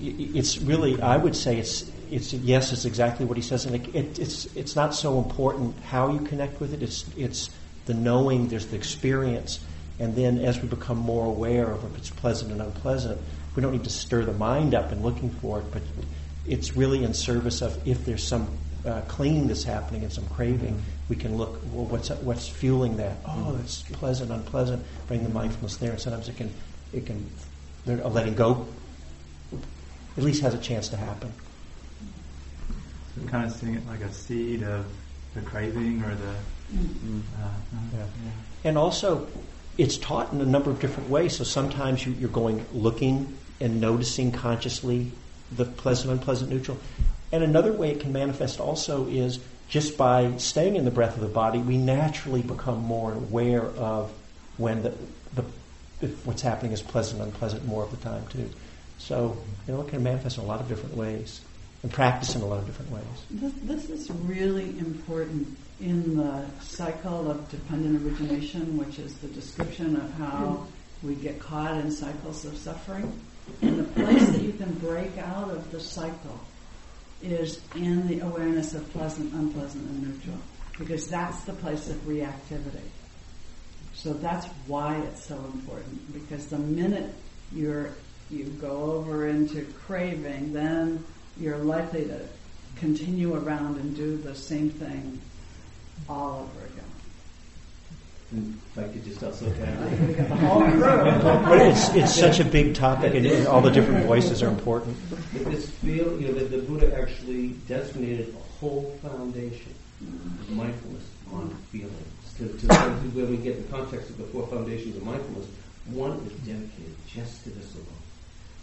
it's 0.00 0.58
really 0.58 1.00
i 1.00 1.16
would 1.16 1.34
say 1.34 1.58
it's 1.58 1.90
it's 2.10 2.32
yes 2.32 2.72
it's 2.72 2.84
exactly 2.84 3.24
what 3.24 3.38
he 3.38 3.42
says. 3.42 3.64
And 3.64 3.76
it, 3.76 3.94
it, 3.94 4.18
it's 4.18 4.44
it's 4.54 4.76
not 4.76 4.94
so 4.94 5.18
important 5.18 5.78
how 5.84 6.12
you 6.12 6.20
connect 6.20 6.60
with 6.60 6.74
it. 6.74 6.82
It's 6.82 7.06
it's 7.16 7.48
the 7.86 7.94
knowing 7.94 8.48
there's 8.48 8.66
the 8.66 8.76
experience 8.76 9.60
and 9.98 10.14
then 10.14 10.38
as 10.38 10.60
we 10.60 10.68
become 10.68 10.98
more 10.98 11.26
aware 11.26 11.70
of 11.70 11.84
if 11.84 11.98
it's 11.98 12.10
pleasant 12.10 12.52
and 12.52 12.60
unpleasant, 12.60 13.20
we 13.54 13.62
don't 13.62 13.72
need 13.72 13.84
to 13.84 13.90
stir 13.90 14.24
the 14.24 14.32
mind 14.32 14.74
up 14.74 14.92
in 14.92 15.02
looking 15.02 15.30
for 15.30 15.58
it, 15.60 15.64
but 15.72 15.82
it's 16.46 16.76
really 16.76 17.04
in 17.04 17.14
service 17.14 17.60
of 17.60 17.86
if 17.86 18.04
there's 18.04 18.26
some 18.26 18.48
uh, 18.86 19.00
clinging 19.02 19.48
that's 19.48 19.64
happening 19.64 20.02
and 20.02 20.12
some 20.12 20.26
craving, 20.28 20.80
we 21.08 21.16
can 21.16 21.36
look, 21.36 21.60
well, 21.72 21.86
what's, 21.86 22.10
what's 22.10 22.48
fueling 22.48 22.96
that? 22.98 23.16
Oh, 23.26 23.58
it's 23.62 23.82
pleasant, 23.82 24.30
unpleasant. 24.30 24.84
Bring 25.08 25.24
the 25.24 25.28
mindfulness 25.30 25.76
there. 25.76 25.90
And 25.90 26.00
sometimes 26.00 26.28
it 26.28 26.36
can, 26.36 26.52
it 26.92 27.06
can, 27.06 27.28
a 27.86 28.08
letting 28.08 28.34
go 28.34 28.68
at 30.18 30.24
least 30.24 30.42
has 30.42 30.52
a 30.52 30.58
chance 30.58 30.88
to 30.88 30.96
happen. 30.96 31.32
So 33.14 33.26
kind 33.28 33.46
of 33.46 33.52
seeing 33.52 33.76
it 33.76 33.86
like 33.86 34.00
a 34.00 34.12
seed 34.12 34.62
of 34.64 34.84
the 35.34 35.40
craving 35.42 36.02
or 36.02 36.14
the. 36.14 36.34
Mm-hmm. 36.76 37.20
Uh, 37.40 37.46
uh, 37.46 37.50
yeah. 37.92 37.98
Yeah. 37.98 38.30
And 38.64 38.76
also, 38.76 39.28
it's 39.78 39.96
taught 39.96 40.32
in 40.32 40.40
a 40.40 40.46
number 40.46 40.70
of 40.70 40.80
different 40.80 41.08
ways. 41.08 41.36
So 41.36 41.44
sometimes 41.44 42.04
you, 42.04 42.26
are 42.26 42.30
going 42.30 42.66
looking 42.74 43.38
and 43.60 43.80
noticing 43.80 44.32
consciously 44.32 45.12
the 45.56 45.64
pleasant, 45.64 46.12
unpleasant, 46.12 46.50
neutral. 46.50 46.78
And 47.32 47.42
another 47.42 47.72
way 47.72 47.92
it 47.92 48.00
can 48.00 48.12
manifest 48.12 48.60
also 48.60 49.06
is 49.06 49.38
just 49.68 49.96
by 49.96 50.36
staying 50.38 50.76
in 50.76 50.84
the 50.84 50.90
breath 50.90 51.14
of 51.14 51.20
the 51.20 51.28
body, 51.28 51.58
we 51.58 51.76
naturally 51.76 52.42
become 52.42 52.78
more 52.78 53.12
aware 53.12 53.64
of 53.64 54.10
when 54.56 54.82
the, 54.82 54.94
the 55.34 55.44
what's 56.24 56.42
happening 56.42 56.72
is 56.72 56.82
pleasant, 56.82 57.20
unpleasant 57.22 57.64
more 57.66 57.84
of 57.84 57.90
the 57.90 57.96
time 57.98 58.26
too. 58.28 58.48
So 58.98 59.36
you 59.66 59.74
know 59.74 59.82
it 59.82 59.88
can 59.88 60.02
manifest 60.02 60.38
in 60.38 60.44
a 60.44 60.46
lot 60.46 60.60
of 60.60 60.68
different 60.68 60.96
ways 60.96 61.40
and 61.82 61.92
practice 61.92 62.34
in 62.34 62.42
a 62.42 62.46
lot 62.46 62.58
of 62.58 62.66
different 62.66 62.90
ways. 62.90 63.04
This, 63.30 63.52
this 63.62 63.90
is 63.90 64.10
really 64.10 64.70
important 64.78 65.56
in 65.80 66.16
the 66.16 66.44
cycle 66.60 67.30
of 67.30 67.48
dependent 67.50 68.04
origination, 68.04 68.76
which 68.76 68.98
is 68.98 69.16
the 69.18 69.28
description 69.28 69.96
of 69.96 70.12
how 70.14 70.66
we 71.02 71.14
get 71.14 71.38
caught 71.38 71.76
in 71.76 71.90
cycles 71.90 72.44
of 72.44 72.56
suffering. 72.56 73.20
And 73.62 73.78
the 73.78 73.84
place 73.84 74.28
that 74.30 74.42
you 74.42 74.52
can 74.52 74.72
break 74.74 75.16
out 75.18 75.50
of 75.50 75.70
the 75.70 75.80
cycle 75.80 76.40
is 77.22 77.60
in 77.74 78.06
the 78.08 78.20
awareness 78.20 78.74
of 78.74 78.90
pleasant, 78.92 79.32
unpleasant, 79.32 79.88
and 79.88 80.02
neutral. 80.02 80.36
Because 80.78 81.08
that's 81.08 81.40
the 81.44 81.54
place 81.54 81.88
of 81.88 81.96
reactivity. 82.06 82.86
So 83.94 84.12
that's 84.12 84.46
why 84.66 84.96
it's 84.98 85.26
so 85.26 85.36
important. 85.36 86.12
Because 86.12 86.46
the 86.46 86.58
minute 86.58 87.12
you're 87.52 87.90
you 88.30 88.44
go 88.60 88.92
over 88.92 89.26
into 89.26 89.64
craving, 89.86 90.52
then 90.52 91.02
you're 91.38 91.58
likely 91.58 92.04
to 92.04 92.20
continue 92.76 93.34
around 93.34 93.78
and 93.78 93.96
do 93.96 94.18
the 94.18 94.34
same 94.34 94.70
thing 94.70 95.18
all 96.08 96.48
over 96.48 96.66
again. 96.66 96.84
If 98.30 98.78
I 98.78 98.82
could 98.92 99.04
just 99.04 99.22
also 99.22 99.46
add, 99.46 100.28
but 101.44 101.62
it's 101.62 101.88
it's 101.94 102.14
such 102.14 102.40
a 102.40 102.44
big 102.44 102.74
topic, 102.74 103.14
and 103.14 103.46
all 103.46 103.62
the 103.62 103.70
different 103.70 104.04
voices 104.04 104.42
are 104.42 104.48
important. 104.48 104.96
This 105.32 105.70
feel, 105.70 106.20
you 106.20 106.28
know, 106.28 106.34
the, 106.34 106.44
the 106.44 106.58
Buddha 106.58 106.94
actually 106.94 107.48
designated 107.66 108.34
a 108.34 108.60
whole 108.60 108.98
foundation 109.02 109.74
of 110.02 110.50
mindfulness 110.50 111.04
on 111.32 111.48
feelings. 111.72 111.94
To, 112.36 112.48
to, 112.48 112.66
when 113.14 113.30
we 113.30 113.38
get 113.38 113.66
the 113.66 113.76
context 113.76 114.10
of 114.10 114.18
the 114.18 114.24
four 114.24 114.46
foundations 114.46 114.96
of 114.96 115.02
mindfulness, 115.04 115.46
one 115.86 116.18
is 116.26 116.32
dedicated 116.46 116.94
just 117.06 117.44
to 117.44 117.50
this 117.50 117.74
alone. 117.74 117.86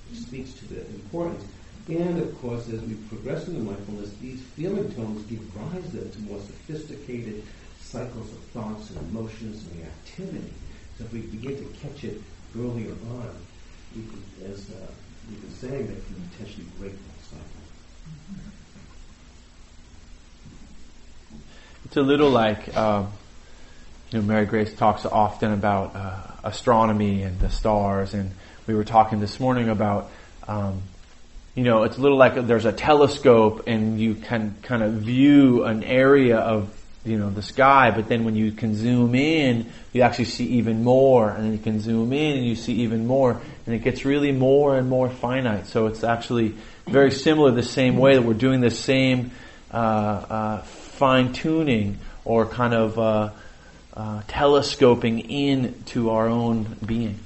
Which 0.10 0.20
speaks 0.20 0.54
to 0.60 0.66
the 0.68 0.82
importance. 0.86 1.44
And 1.88 2.20
of 2.20 2.42
course, 2.42 2.68
as 2.70 2.82
we 2.82 2.96
progress 2.96 3.48
into 3.48 3.62
mindfulness, 3.62 4.12
these 4.20 4.42
feeling 4.56 4.92
tones 4.96 5.24
give 5.28 5.56
rise 5.56 5.92
then 5.92 6.10
to 6.10 6.20
more 6.22 6.40
sophisticated 6.40 7.44
cycles 7.80 8.32
of 8.32 8.40
thoughts 8.46 8.90
and 8.90 9.10
emotions 9.10 9.64
and 9.68 9.84
reactivity. 9.84 10.50
So 10.98 11.04
if 11.04 11.14
we 11.14 11.22
begin 11.22 11.58
to 11.58 11.80
catch 11.80 12.04
it 12.04 12.22
earlier 12.58 12.92
on, 12.92 13.30
we 13.96 14.02
can, 14.04 14.24
as 14.52 14.70
uh, 14.72 14.88
we've 15.30 15.42
been 15.42 15.52
saying, 15.52 15.88
that 15.88 16.06
can 16.06 16.30
potentially 16.32 16.66
break 16.80 16.94
that 16.94 17.24
cycle. 17.24 17.46
It's 21.86 21.98
a 21.98 22.02
little 22.02 22.32
like, 22.32 22.76
um, 22.76 23.12
you 24.12 24.20
know, 24.20 24.26
Mary 24.26 24.46
Grace 24.48 24.74
talks 24.74 25.06
often 25.06 25.52
about 25.52 25.96
uh, 25.96 26.22
astronomy 26.44 27.22
and 27.22 27.40
the 27.40 27.50
stars, 27.50 28.16
and 28.16 28.32
we 28.66 28.74
were 28.74 28.84
talking 28.84 29.20
this 29.20 29.40
morning 29.40 29.70
about, 29.70 30.10
um, 30.48 30.82
you 31.56 31.64
know, 31.64 31.84
it's 31.84 31.98
a 31.98 32.02
little 32.02 32.18
like 32.18 32.36
there's 32.48 32.66
a 32.66 32.74
telescope 32.74 33.64
and 33.66 34.00
you 34.00 34.14
can 34.14 34.56
kind 34.62 34.84
of 34.84 34.94
view 34.94 35.64
an 35.64 35.84
area 35.84 36.38
of, 36.38 36.70
you 37.06 37.18
know, 37.18 37.30
the 37.30 37.42
sky, 37.42 37.92
but 37.92 38.10
then 38.10 38.26
when 38.26 38.36
you 38.36 38.52
can 38.52 38.76
zoom 38.76 39.16
in, 39.16 39.72
you 39.94 40.02
actually 40.02 40.26
see 40.26 40.46
even 40.58 40.84
more, 40.84 41.30
and 41.30 41.46
then 41.46 41.52
you 41.54 41.60
can 41.60 41.80
zoom 41.80 42.12
in 42.12 42.38
and 42.38 42.46
you 42.46 42.56
see 42.56 42.74
even 42.82 43.08
more, 43.08 43.40
and 43.66 43.76
it 43.76 43.80
gets 43.84 44.04
really 44.04 44.34
more 44.34 44.78
and 44.78 44.90
more 44.90 45.10
finite. 45.10 45.68
So 45.68 45.88
it's 45.88 46.04
actually 46.04 46.56
very 46.88 47.12
similar 47.12 47.52
the 47.52 47.64
same 47.64 47.98
way 47.98 48.16
that 48.16 48.24
we're 48.24 48.34
doing 48.34 48.60
the 48.60 48.72
same 48.72 49.32
uh, 49.72 49.78
uh, 49.78 50.62
fine 50.64 51.32
tuning 51.32 52.00
or 52.26 52.48
kind 52.48 52.74
of 52.74 53.00
uh, 53.00 53.30
uh, 53.94 54.22
telescoping 54.28 55.30
into 55.30 56.10
our 56.10 56.28
own 56.28 56.76
being, 56.86 57.20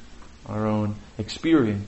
our 0.45 0.67
own 0.67 0.95
experience. 1.17 1.87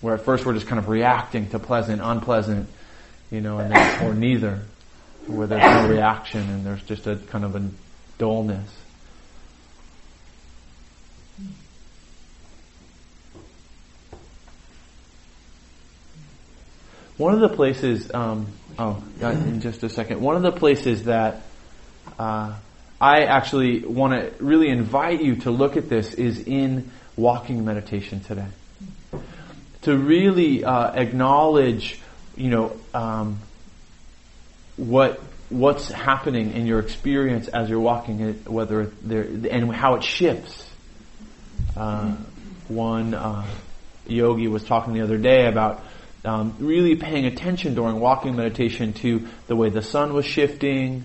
Where 0.00 0.14
at 0.14 0.20
first 0.20 0.44
we're 0.44 0.54
just 0.54 0.66
kind 0.66 0.78
of 0.78 0.88
reacting 0.88 1.48
to 1.50 1.58
pleasant, 1.58 2.02
unpleasant, 2.02 2.68
you 3.30 3.40
know, 3.40 3.58
and 3.58 3.74
then, 3.74 4.04
or 4.04 4.14
neither, 4.14 4.62
where 5.26 5.46
there's 5.46 5.62
no 5.62 5.88
reaction 5.88 6.40
and 6.40 6.64
there's 6.64 6.82
just 6.82 7.06
a 7.06 7.16
kind 7.16 7.44
of 7.44 7.56
a 7.56 7.68
dullness. 8.18 8.70
One 17.16 17.32
of 17.32 17.40
the 17.40 17.48
places, 17.48 18.12
um, 18.12 18.48
oh, 18.78 19.02
in 19.20 19.62
just 19.62 19.82
a 19.82 19.88
second. 19.88 20.20
One 20.20 20.36
of 20.36 20.42
the 20.42 20.52
places 20.52 21.04
that 21.04 21.42
uh, 22.18 22.54
I 23.00 23.22
actually 23.22 23.80
want 23.86 24.12
to 24.12 24.44
really 24.44 24.68
invite 24.68 25.22
you 25.22 25.36
to 25.36 25.50
look 25.50 25.78
at 25.78 25.88
this 25.88 26.12
is 26.12 26.40
in 26.40 26.90
walking 27.16 27.64
meditation 27.64 28.20
today. 28.20 28.48
To 29.86 29.96
really 29.96 30.64
uh, 30.64 30.90
acknowledge, 30.94 32.00
you 32.36 32.50
know, 32.50 32.76
um, 32.92 33.38
what 34.76 35.20
what's 35.48 35.92
happening 35.92 36.54
in 36.54 36.66
your 36.66 36.80
experience 36.80 37.46
as 37.46 37.70
you're 37.70 37.78
walking 37.78 38.18
it, 38.18 38.48
whether 38.48 38.86
there 39.04 39.22
and 39.22 39.72
how 39.72 39.94
it 39.94 40.02
shifts. 40.02 40.68
Uh, 41.76 42.16
one 42.66 43.14
uh, 43.14 43.46
yogi 44.08 44.48
was 44.48 44.64
talking 44.64 44.92
the 44.92 45.02
other 45.02 45.18
day 45.18 45.46
about 45.46 45.84
um, 46.24 46.56
really 46.58 46.96
paying 46.96 47.26
attention 47.26 47.76
during 47.76 48.00
walking 48.00 48.34
meditation 48.34 48.92
to 48.92 49.28
the 49.46 49.54
way 49.54 49.70
the 49.70 49.82
sun 49.82 50.14
was 50.14 50.26
shifting, 50.26 51.04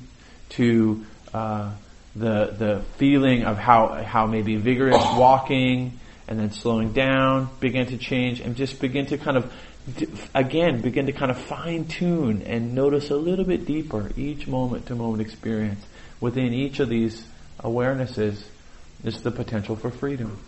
to 0.49 1.05
uh, 1.35 1.71
the 2.15 2.47
the 2.57 2.83
feeling 2.97 3.43
of 3.43 3.59
how 3.59 3.89
how 4.03 4.25
maybe 4.25 4.55
vigorous 4.55 4.95
walking 5.03 5.99
and 6.31 6.39
then 6.39 6.49
slowing 6.49 6.93
down 6.93 7.49
begin 7.59 7.85
to 7.87 7.97
change 7.97 8.39
and 8.39 8.55
just 8.55 8.79
begin 8.79 9.05
to 9.05 9.17
kind 9.17 9.35
of 9.35 9.53
again 10.33 10.79
begin 10.79 11.07
to 11.07 11.11
kind 11.11 11.29
of 11.29 11.37
fine 11.37 11.83
tune 11.83 12.41
and 12.43 12.73
notice 12.73 13.09
a 13.09 13.15
little 13.17 13.43
bit 13.43 13.65
deeper 13.65 14.09
each 14.15 14.47
moment 14.47 14.85
to 14.85 14.95
moment 14.95 15.21
experience 15.21 15.83
within 16.21 16.53
each 16.53 16.79
of 16.79 16.87
these 16.87 17.25
awarenesses 17.59 18.45
is 19.03 19.21
the 19.23 19.31
potential 19.31 19.75
for 19.75 19.91
freedom. 19.91 20.39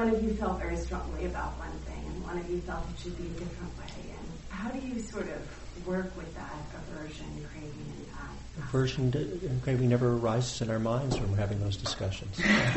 one 0.00 0.08
of 0.08 0.22
you 0.22 0.32
felt 0.34 0.58
very 0.58 0.76
strongly 0.76 1.26
about 1.26 1.58
one 1.58 1.76
thing 1.84 2.02
and 2.06 2.22
one 2.24 2.38
of 2.38 2.48
you 2.48 2.58
felt 2.60 2.84
it 2.88 2.89
should 3.02 3.16
be 3.16 3.24
a 3.24 3.28
different 3.40 3.78
way. 3.78 3.84
And 4.10 4.18
how 4.50 4.68
do 4.70 4.78
you 4.86 5.00
sort 5.00 5.26
of 5.28 5.86
work 5.86 6.14
with 6.16 6.34
that 6.34 6.52
aversion, 6.76 7.24
craving, 7.50 7.92
and 7.96 8.06
that? 8.08 8.36
Aversion 8.68 9.10
and 9.14 9.62
craving 9.62 9.88
never 9.88 10.18
arises 10.18 10.60
in 10.60 10.68
our 10.70 10.78
minds 10.78 11.18
when 11.18 11.30
we're 11.30 11.38
having 11.38 11.60
those 11.60 11.76
discussions. 11.78 12.36
That's 12.42 12.74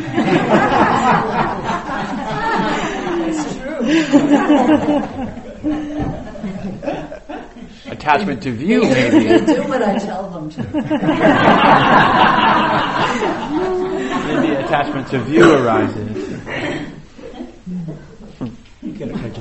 true. 3.57 3.79
Attachment 7.91 8.41
to 8.43 8.51
view, 8.51 8.81
maybe. 8.83 9.27
They 9.27 9.45
do 9.45 9.63
what 9.67 9.83
I 9.83 9.97
tell 9.97 10.29
them 10.29 10.49
to. 10.51 10.63
maybe 14.27 14.53
attachment 14.55 15.07
to 15.09 15.19
view 15.19 15.51
arises. 15.53 16.22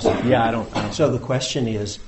Yeah, 0.04 0.44
I 0.44 0.50
don't, 0.50 0.76
I 0.76 0.82
don't. 0.82 0.92
So 0.92 1.10
the 1.10 1.18
question 1.18 1.68
is, 1.68 1.98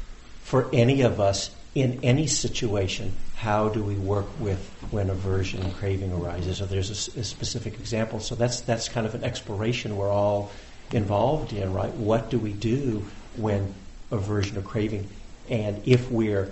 for 0.42 0.68
any 0.72 1.02
of 1.02 1.20
us 1.20 1.50
in 1.74 2.00
any 2.02 2.26
situation, 2.26 3.12
how 3.36 3.68
do 3.68 3.82
we 3.82 3.94
work 3.94 4.26
with 4.38 4.58
when 4.90 5.10
aversion 5.10 5.62
and 5.62 5.74
craving 5.74 6.12
arises? 6.12 6.58
So 6.58 6.66
there's 6.66 6.90
a, 6.90 7.20
a, 7.20 7.24
specific 7.24 7.74
example. 7.74 8.20
So 8.20 8.34
that's 8.34 8.60
that's 8.62 8.88
kind 8.88 9.06
of 9.06 9.14
an 9.14 9.24
exploration 9.24 9.96
we're 9.96 10.10
all 10.10 10.50
involved 10.92 11.52
in, 11.52 11.72
right? 11.72 11.92
What 11.94 12.30
do 12.30 12.38
we 12.38 12.52
do 12.52 13.04
when 13.36 13.74
aversion 14.10 14.56
or 14.56 14.62
craving? 14.62 15.08
And 15.48 15.82
if 15.86 16.10
we're 16.10 16.50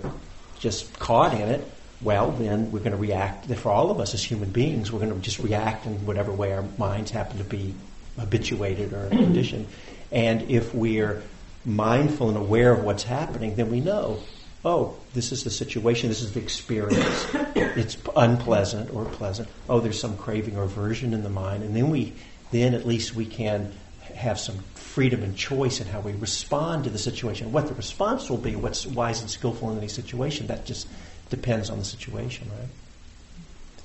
just 0.59 0.99
caught 0.99 1.33
in 1.33 1.49
it, 1.49 1.65
well, 2.01 2.31
then 2.31 2.71
we're 2.71 2.79
going 2.79 2.91
to 2.91 2.97
react. 2.97 3.45
For 3.55 3.71
all 3.71 3.89
of 3.89 3.99
us 3.99 4.13
as 4.13 4.23
human 4.23 4.49
beings, 4.49 4.91
we're 4.91 4.99
going 4.99 5.13
to 5.13 5.19
just 5.19 5.39
react 5.39 5.85
in 5.85 6.05
whatever 6.05 6.31
way 6.31 6.51
our 6.53 6.65
minds 6.77 7.11
happen 7.11 7.37
to 7.37 7.43
be 7.43 7.73
habituated 8.19 8.93
or 8.93 9.09
conditioned. 9.09 9.67
And 10.11 10.43
if 10.51 10.75
we're 10.75 11.23
mindful 11.65 12.29
and 12.29 12.37
aware 12.37 12.73
of 12.73 12.83
what's 12.83 13.03
happening, 13.03 13.55
then 13.55 13.71
we 13.71 13.79
know, 13.79 14.19
oh, 14.65 14.97
this 15.13 15.31
is 15.31 15.43
the 15.43 15.49
situation, 15.49 16.09
this 16.09 16.21
is 16.21 16.33
the 16.33 16.41
experience. 16.41 17.27
it's 17.55 17.97
unpleasant 18.15 18.93
or 18.93 19.05
pleasant. 19.05 19.47
Oh, 19.69 19.79
there's 19.79 19.99
some 19.99 20.17
craving 20.17 20.57
or 20.57 20.63
aversion 20.63 21.13
in 21.13 21.23
the 21.23 21.29
mind, 21.29 21.63
and 21.63 21.75
then 21.75 21.89
we, 21.89 22.13
then 22.51 22.73
at 22.73 22.85
least 22.85 23.15
we 23.15 23.25
can 23.25 23.73
have 24.15 24.39
some 24.39 24.57
freedom 24.75 25.23
and 25.23 25.35
choice 25.35 25.81
in 25.81 25.87
how 25.87 25.99
we 25.99 26.13
respond 26.13 26.83
to 26.83 26.89
the 26.89 26.99
situation. 26.99 27.51
What 27.51 27.67
the 27.67 27.73
response 27.73 28.29
will 28.29 28.37
be, 28.37 28.55
what's 28.55 28.85
wise 28.85 29.21
and 29.21 29.29
skillful 29.29 29.71
in 29.71 29.77
any 29.77 29.87
situation, 29.87 30.47
that 30.47 30.65
just 30.65 30.87
depends 31.29 31.69
on 31.69 31.79
the 31.79 31.85
situation, 31.85 32.49
right? 32.59 32.69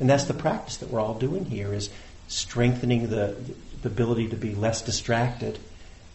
And 0.01 0.09
that's 0.09 0.25
the 0.25 0.35
practice 0.35 0.77
that 0.79 0.91
we're 0.91 1.01
all 1.01 1.15
doing 1.15 1.45
here 1.45 1.73
is 1.73 1.91
strengthening 2.29 3.09
the, 3.09 3.37
the 3.83 3.89
ability 3.89 4.29
to 4.29 4.37
be 4.37 4.55
less 4.55 4.83
distracted 4.83 5.59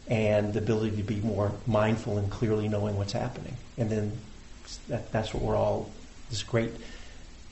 and 0.07 0.53
the 0.53 0.59
ability 0.59 0.97
to 0.97 1.03
be 1.03 1.15
more 1.17 1.51
mindful 1.65 2.17
and 2.17 2.29
clearly 2.29 2.67
knowing 2.67 2.97
what's 2.97 3.13
happening. 3.13 3.55
And 3.77 3.89
then 3.89 4.11
that, 4.89 5.11
that's 5.11 5.33
what 5.33 5.43
we're 5.43 5.55
all, 5.55 5.89
this 6.29 6.43
great 6.43 6.71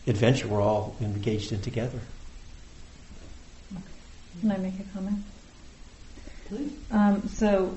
adventure 0.07 0.47
we're 0.47 0.61
all 0.61 0.95
engaged 1.01 1.51
in 1.51 1.61
together. 1.61 1.99
Can 4.39 4.51
I 4.51 4.57
make 4.57 4.79
a 4.79 4.83
comment? 4.93 5.23
Please. 6.47 6.71
Um, 6.91 7.27
so 7.29 7.75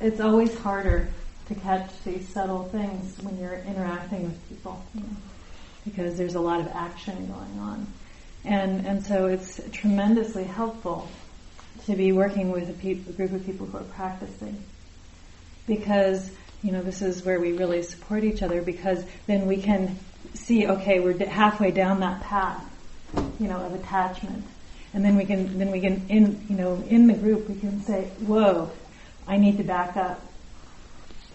it's 0.00 0.20
always 0.20 0.56
harder 0.58 1.08
to 1.46 1.54
catch 1.54 1.90
these 2.04 2.28
subtle 2.28 2.64
things 2.64 3.16
when 3.22 3.38
you're 3.38 3.58
interacting 3.66 4.24
with 4.24 4.48
people, 4.48 4.82
you 4.94 5.00
know, 5.00 5.06
because 5.84 6.16
there's 6.16 6.34
a 6.34 6.40
lot 6.40 6.60
of 6.60 6.68
action 6.68 7.26
going 7.26 7.58
on. 7.58 7.86
And, 8.44 8.86
and 8.86 9.04
so 9.04 9.26
it's 9.26 9.60
tremendously 9.72 10.44
helpful 10.44 11.08
to 11.86 11.96
be 11.96 12.12
working 12.12 12.50
with 12.50 12.70
a, 12.70 12.72
pe- 12.72 12.92
a 12.92 13.12
group 13.12 13.32
of 13.32 13.44
people 13.44 13.66
who 13.66 13.78
are 13.78 13.82
practicing. 13.82 14.62
Because, 15.66 16.30
you 16.62 16.72
know, 16.72 16.82
this 16.82 17.02
is 17.02 17.24
where 17.24 17.40
we 17.40 17.52
really 17.52 17.82
support 17.82 18.24
each 18.24 18.42
other 18.42 18.62
because 18.62 19.04
then 19.26 19.46
we 19.46 19.60
can 19.60 19.98
see, 20.34 20.66
okay, 20.66 21.00
we're 21.00 21.16
halfway 21.26 21.70
down 21.70 22.00
that 22.00 22.22
path, 22.22 22.64
you 23.38 23.48
know, 23.48 23.58
of 23.58 23.74
attachment. 23.74 24.44
And 24.92 25.04
then 25.04 25.16
we 25.16 25.24
can, 25.24 25.58
then 25.58 25.70
we 25.70 25.80
can, 25.80 26.06
in, 26.08 26.46
you 26.48 26.56
know, 26.56 26.82
in 26.88 27.06
the 27.06 27.14
group, 27.14 27.48
we 27.48 27.58
can 27.58 27.82
say, 27.82 28.04
whoa, 28.26 28.70
I 29.26 29.36
need 29.36 29.58
to 29.58 29.64
back 29.64 29.96
up. 29.96 30.20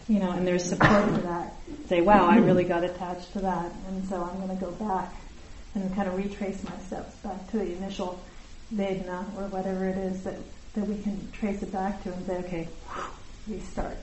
You 0.07 0.19
know, 0.19 0.31
and 0.31 0.47
there's 0.47 0.63
support 0.63 1.05
for 1.05 1.21
that. 1.21 1.53
Say, 1.87 2.01
wow, 2.01 2.25
I 2.27 2.37
really 2.37 2.63
got 2.63 2.83
attached 2.83 3.31
to 3.33 3.39
that, 3.41 3.71
and 3.87 4.07
so 4.09 4.23
I'm 4.23 4.37
going 4.43 4.57
to 4.57 4.65
go 4.65 4.71
back 4.71 5.13
and 5.75 5.93
kind 5.93 6.07
of 6.07 6.17
retrace 6.17 6.63
my 6.63 6.75
steps 6.87 7.15
back 7.17 7.51
to 7.51 7.59
the 7.59 7.75
initial 7.75 8.19
Vedana 8.73 9.25
or 9.37 9.47
whatever 9.47 9.87
it 9.87 9.97
is 9.97 10.23
that, 10.23 10.35
that 10.75 10.87
we 10.87 11.01
can 11.01 11.31
trace 11.31 11.63
it 11.63 11.71
back 11.71 12.03
to 12.03 12.13
and 12.13 12.25
say, 12.25 12.37
okay, 12.37 12.67
restart. 13.47 13.97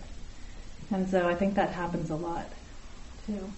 And 0.90 1.08
so 1.08 1.28
I 1.28 1.34
think 1.34 1.54
that 1.54 1.70
happens 1.70 2.10
a 2.10 2.16
lot 2.16 2.46
too. 3.26 3.50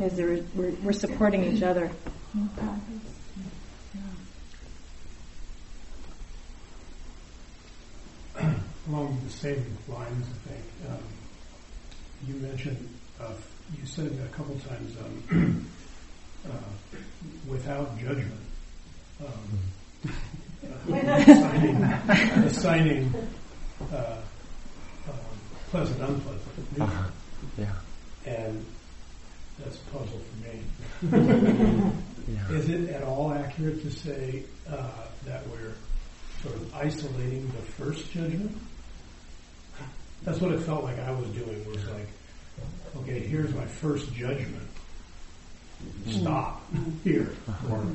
Is 0.00 0.16
there, 0.16 0.40
we're, 0.54 0.72
we're 0.82 0.92
supporting 0.92 1.44
each 1.44 1.62
other. 1.62 1.90
Along 8.88 9.18
the 9.24 9.30
same 9.30 9.76
lines, 9.88 10.26
I 10.28 10.48
think 10.48 10.64
um, 10.88 10.98
you 12.26 12.34
mentioned, 12.36 12.88
uh, 13.20 13.32
you 13.76 13.86
said 13.86 14.12
a 14.24 14.28
couple 14.36 14.56
times, 14.60 14.96
um, 14.98 15.66
uh, 16.50 16.98
without 17.48 17.98
judgment. 17.98 18.40
Um, 19.24 19.60
assigning, 20.88 21.82
assigning 22.44 23.14
uh, 23.92 23.96
uh, 23.96 25.12
pleasant, 25.70 26.00
unpleasant. 26.00 26.80
Uh-huh. 26.80 27.10
Yeah. 27.58 27.72
And 28.26 28.64
that's 29.58 29.76
a 29.76 29.84
puzzle 29.96 30.20
for 30.20 30.36
me. 30.48 31.92
Yeah. 32.28 32.56
Is 32.56 32.68
it 32.68 32.90
at 32.90 33.04
all 33.04 33.32
accurate 33.32 33.82
to 33.82 33.90
say 33.90 34.42
uh, 34.68 34.90
that 35.26 35.46
we're 35.48 35.74
sort 36.42 36.56
of 36.56 36.74
isolating 36.74 37.46
the 37.46 37.62
first 37.62 38.10
judgment? 38.10 38.56
That's 40.24 40.40
what 40.40 40.50
it 40.50 40.60
felt 40.60 40.82
like 40.82 40.98
I 40.98 41.12
was 41.12 41.28
doing. 41.28 41.64
Was 41.68 41.86
like, 41.86 42.08
okay, 42.96 43.20
here's 43.20 43.54
my 43.54 43.64
first 43.64 44.12
judgment. 44.12 44.68
Stop 46.08 46.64
here, 47.04 47.32
or 47.70 47.86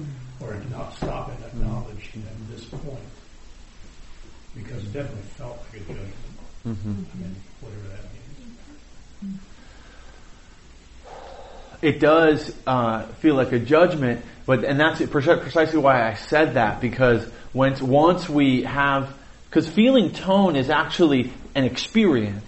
or 0.41 0.55
not 0.71 0.93
stop 0.95 1.29
and 1.29 1.43
acknowledge 1.45 2.11
at 2.15 2.55
this 2.55 2.65
point, 2.65 2.99
because 4.55 4.83
it 4.83 4.93
definitely 4.93 5.21
felt 5.37 5.63
like 5.71 5.81
a 5.81 5.85
judgment. 5.85 6.13
Mm-hmm. 6.67 6.89
I 6.89 7.17
mean, 7.17 7.35
whatever 7.61 7.87
that 7.89 8.03
means. 9.23 9.39
it 11.81 11.99
does 11.99 12.55
uh, 12.67 13.03
feel 13.19 13.35
like 13.35 13.51
a 13.51 13.59
judgment, 13.59 14.23
but 14.45 14.63
and 14.63 14.79
that's 14.79 15.01
precisely 15.07 15.79
why 15.79 16.07
I 16.07 16.13
said 16.13 16.53
that 16.55 16.81
because 16.81 17.27
once 17.53 17.81
once 17.81 18.29
we 18.29 18.63
have 18.63 19.13
because 19.49 19.67
feeling 19.67 20.11
tone 20.11 20.55
is 20.55 20.69
actually 20.69 21.31
an 21.55 21.65
experience, 21.65 22.45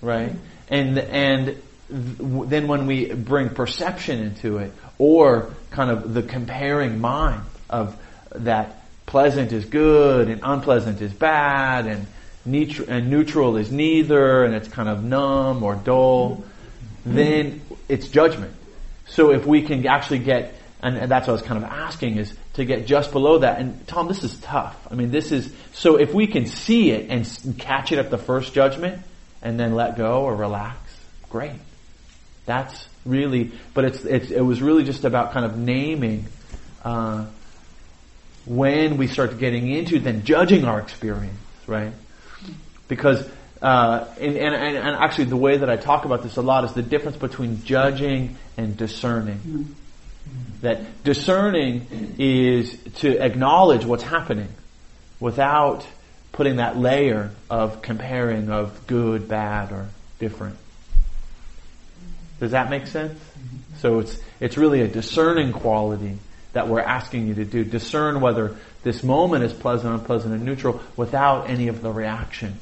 right? 0.00 0.32
And 0.68 0.98
and 0.98 1.60
then 1.88 2.68
when 2.68 2.86
we 2.86 3.12
bring 3.12 3.50
perception 3.50 4.20
into 4.20 4.58
it, 4.58 4.72
or 5.02 5.52
kind 5.72 5.90
of 5.90 6.14
the 6.14 6.22
comparing 6.22 7.00
mind 7.00 7.42
of 7.68 7.96
that 8.36 8.84
pleasant 9.04 9.50
is 9.50 9.64
good 9.64 10.28
and 10.28 10.40
unpleasant 10.44 11.00
is 11.02 11.12
bad, 11.12 11.88
and 11.88 12.06
neutral, 12.44 12.88
and 12.88 13.10
neutral 13.10 13.56
is 13.56 13.72
neither, 13.72 14.44
and 14.44 14.54
it's 14.54 14.68
kind 14.68 14.88
of 14.88 15.02
numb 15.02 15.64
or 15.64 15.74
dull, 15.74 16.44
then 17.04 17.60
it's 17.88 18.06
judgment. 18.06 18.54
So 19.06 19.32
if 19.32 19.44
we 19.44 19.62
can 19.62 19.84
actually 19.88 20.20
get, 20.20 20.54
and, 20.80 20.96
and 20.96 21.10
that's 21.10 21.26
what 21.26 21.32
I 21.32 21.38
was 21.40 21.42
kind 21.42 21.64
of 21.64 21.68
asking, 21.68 22.18
is 22.18 22.32
to 22.54 22.64
get 22.64 22.86
just 22.86 23.10
below 23.10 23.38
that. 23.38 23.58
And 23.58 23.84
Tom, 23.88 24.06
this 24.06 24.22
is 24.22 24.38
tough. 24.38 24.76
I 24.88 24.94
mean, 24.94 25.10
this 25.10 25.32
is, 25.32 25.52
so 25.72 25.96
if 25.96 26.14
we 26.14 26.28
can 26.28 26.46
see 26.46 26.92
it 26.92 27.10
and 27.10 27.58
catch 27.58 27.90
it 27.90 27.98
at 27.98 28.08
the 28.10 28.18
first 28.18 28.54
judgment, 28.54 29.02
and 29.42 29.58
then 29.58 29.74
let 29.74 29.96
go 29.96 30.22
or 30.22 30.36
relax, 30.36 30.78
great. 31.28 31.58
That's 32.46 32.86
really, 33.04 33.52
but 33.74 33.84
it's, 33.84 34.04
it's 34.04 34.30
it 34.30 34.40
was 34.40 34.62
really 34.62 34.84
just 34.84 35.04
about 35.04 35.32
kind 35.32 35.44
of 35.44 35.56
naming 35.56 36.26
uh, 36.84 37.26
when 38.46 38.96
we 38.96 39.06
start 39.06 39.38
getting 39.38 39.70
into 39.70 39.98
then 39.98 40.24
judging 40.24 40.64
our 40.64 40.80
experience, 40.80 41.38
right? 41.66 41.92
Because 42.88 43.28
uh, 43.62 44.08
and, 44.20 44.36
and, 44.36 44.54
and, 44.54 44.96
actually 44.96 45.26
the 45.26 45.36
way 45.36 45.56
that 45.56 45.70
I 45.70 45.76
talk 45.76 46.04
about 46.04 46.24
this 46.24 46.36
a 46.36 46.42
lot 46.42 46.64
is 46.64 46.72
the 46.72 46.82
difference 46.82 47.16
between 47.16 47.62
judging 47.64 48.36
and 48.56 48.76
discerning. 48.76 49.76
That 50.62 51.04
discerning 51.04 52.14
is 52.18 52.76
to 52.96 53.18
acknowledge 53.24 53.84
what's 53.84 54.02
happening 54.02 54.48
without 55.20 55.86
putting 56.32 56.56
that 56.56 56.76
layer 56.76 57.30
of 57.48 57.82
comparing 57.82 58.50
of 58.50 58.86
good, 58.88 59.28
bad, 59.28 59.70
or 59.70 59.88
different. 60.18 60.56
Does 62.42 62.50
that 62.50 62.70
make 62.70 62.88
sense? 62.88 63.16
So 63.78 64.00
it's, 64.00 64.18
it's 64.40 64.56
really 64.56 64.80
a 64.80 64.88
discerning 64.88 65.52
quality 65.52 66.18
that 66.54 66.66
we're 66.66 66.80
asking 66.80 67.28
you 67.28 67.34
to 67.34 67.44
do. 67.44 67.62
Discern 67.62 68.20
whether 68.20 68.56
this 68.82 69.04
moment 69.04 69.44
is 69.44 69.52
pleasant, 69.52 69.94
unpleasant, 69.94 70.34
and 70.34 70.44
neutral 70.44 70.80
without 70.96 71.48
any 71.48 71.68
of 71.68 71.82
the 71.82 71.92
reaction. 71.92 72.58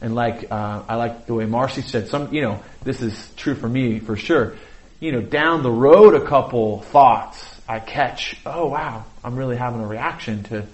And 0.00 0.14
like, 0.14 0.46
uh, 0.48 0.84
I 0.88 0.94
like 0.94 1.26
the 1.26 1.34
way 1.34 1.44
Marcy 1.44 1.82
said, 1.82 2.06
some, 2.06 2.32
you 2.32 2.40
know, 2.40 2.62
this 2.84 3.02
is 3.02 3.32
true 3.34 3.56
for 3.56 3.68
me 3.68 3.98
for 3.98 4.14
sure. 4.14 4.54
You 5.00 5.10
know, 5.10 5.22
down 5.22 5.64
the 5.64 5.72
road 5.72 6.14
a 6.14 6.24
couple 6.24 6.82
thoughts, 6.82 7.60
I 7.68 7.80
catch, 7.80 8.36
oh 8.46 8.68
wow, 8.68 9.06
I'm 9.24 9.34
really 9.34 9.56
having 9.56 9.80
a 9.80 9.88
reaction 9.88 10.44
to, 10.44 10.64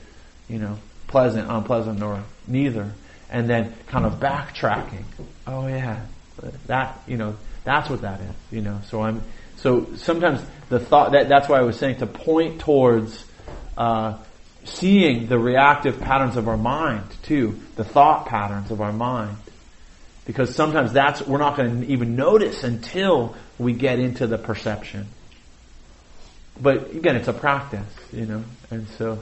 you 0.46 0.58
know, 0.58 0.76
pleasant, 1.06 1.50
unpleasant, 1.50 2.02
or 2.02 2.22
neither. 2.46 2.92
And 3.30 3.48
then 3.48 3.72
kind 3.86 4.04
of 4.04 4.20
backtracking. 4.20 5.04
Oh 5.46 5.66
yeah, 5.68 6.04
that, 6.66 7.00
you 7.06 7.16
know, 7.16 7.34
that's 7.64 7.88
what 7.88 8.02
that 8.02 8.20
is, 8.20 8.34
you 8.50 8.60
know. 8.60 8.80
So 8.86 9.02
I'm 9.02 9.22
so 9.56 9.86
sometimes 9.96 10.40
the 10.68 10.80
thought 10.80 11.12
that 11.12 11.28
that's 11.28 11.48
why 11.48 11.58
I 11.58 11.62
was 11.62 11.78
saying 11.78 11.98
to 11.98 12.06
point 12.06 12.60
towards 12.60 13.24
uh, 13.76 14.18
seeing 14.64 15.26
the 15.26 15.38
reactive 15.38 16.00
patterns 16.00 16.36
of 16.36 16.48
our 16.48 16.56
mind 16.56 17.04
too, 17.22 17.60
the 17.76 17.84
thought 17.84 18.26
patterns 18.26 18.70
of 18.70 18.80
our 18.80 18.92
mind, 18.92 19.36
because 20.24 20.54
sometimes 20.54 20.92
that's 20.92 21.22
we're 21.22 21.38
not 21.38 21.56
going 21.56 21.82
to 21.82 21.86
even 21.88 22.16
notice 22.16 22.64
until 22.64 23.36
we 23.58 23.72
get 23.72 23.98
into 23.98 24.26
the 24.26 24.38
perception. 24.38 25.06
But 26.60 26.90
again, 26.90 27.16
it's 27.16 27.28
a 27.28 27.32
practice, 27.32 27.86
you 28.12 28.26
know, 28.26 28.44
and 28.70 28.88
so 28.88 29.20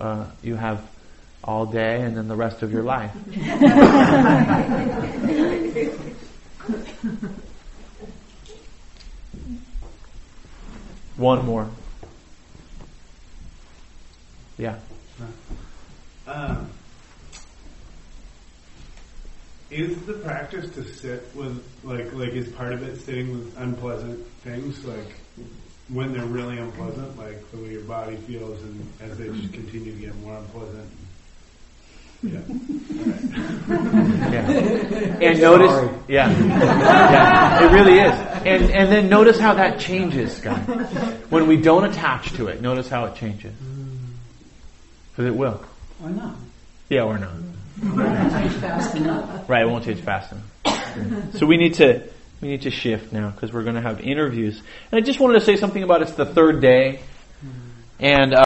uh, 0.00 0.26
you 0.42 0.56
have 0.56 0.84
all 1.42 1.66
day 1.66 2.02
and 2.02 2.16
then 2.16 2.28
the 2.28 2.36
rest 2.36 2.62
of 2.62 2.72
your 2.72 2.82
life. 2.82 3.12
One 11.16 11.46
more. 11.46 11.68
Yeah. 14.58 14.78
Um, 16.26 16.70
is 19.70 20.00
the 20.06 20.14
practice 20.14 20.72
to 20.74 20.84
sit 20.84 21.34
with 21.34 21.64
like 21.84 22.12
like 22.12 22.30
is 22.30 22.48
part 22.48 22.72
of 22.72 22.82
it 22.82 23.00
sitting 23.00 23.30
with 23.32 23.56
unpleasant 23.58 24.26
things 24.42 24.84
like 24.84 25.14
when 25.88 26.12
they're 26.12 26.26
really 26.26 26.58
unpleasant, 26.58 27.16
like 27.16 27.48
the 27.52 27.58
way 27.58 27.70
your 27.70 27.82
body 27.82 28.16
feels, 28.16 28.60
and 28.62 28.92
as 29.00 29.16
they 29.18 29.28
just 29.28 29.52
continue 29.52 29.94
to 29.94 30.00
get 30.00 30.16
more 30.16 30.36
unpleasant, 30.36 30.90
yeah. 32.22 32.40
yeah. 33.68 34.50
And 35.20 35.40
notice, 35.40 35.90
yeah. 36.08 36.30
yeah, 36.30 37.64
it 37.64 37.72
really 37.72 37.98
is. 37.98 38.12
And 38.46 38.70
and 38.70 38.92
then 38.92 39.08
notice 39.08 39.38
how 39.38 39.54
that 39.54 39.78
changes, 39.78 40.40
guys. 40.40 40.66
When 41.30 41.46
we 41.46 41.56
don't 41.56 41.84
attach 41.84 42.32
to 42.34 42.48
it, 42.48 42.60
notice 42.62 42.88
how 42.88 43.06
it 43.06 43.16
changes. 43.16 43.54
Because 45.10 45.26
it 45.26 45.36
will. 45.36 45.64
Or 46.02 46.10
not. 46.10 46.36
Yeah, 46.88 47.02
or 47.02 47.18
not. 47.18 47.32
Won't 47.82 48.32
change 48.32 48.52
fast 48.54 48.96
enough. 48.96 49.48
Right, 49.48 49.62
it 49.62 49.68
won't 49.68 49.84
change 49.84 50.00
fast 50.00 50.32
enough. 50.32 51.34
So 51.34 51.46
we 51.46 51.56
need 51.56 51.74
to 51.74 52.08
we 52.40 52.48
need 52.48 52.62
to 52.62 52.70
shift 52.70 53.12
now 53.12 53.30
because 53.30 53.52
we're 53.52 53.64
going 53.64 53.76
to 53.76 53.82
have 53.82 54.00
interviews. 54.00 54.62
And 54.90 55.00
I 55.00 55.04
just 55.04 55.20
wanted 55.20 55.38
to 55.40 55.44
say 55.44 55.56
something 55.56 55.82
about 55.82 56.02
it's 56.02 56.12
the 56.12 56.26
third 56.26 56.60
day, 56.60 57.00
and. 57.98 58.34
Uh, 58.34 58.45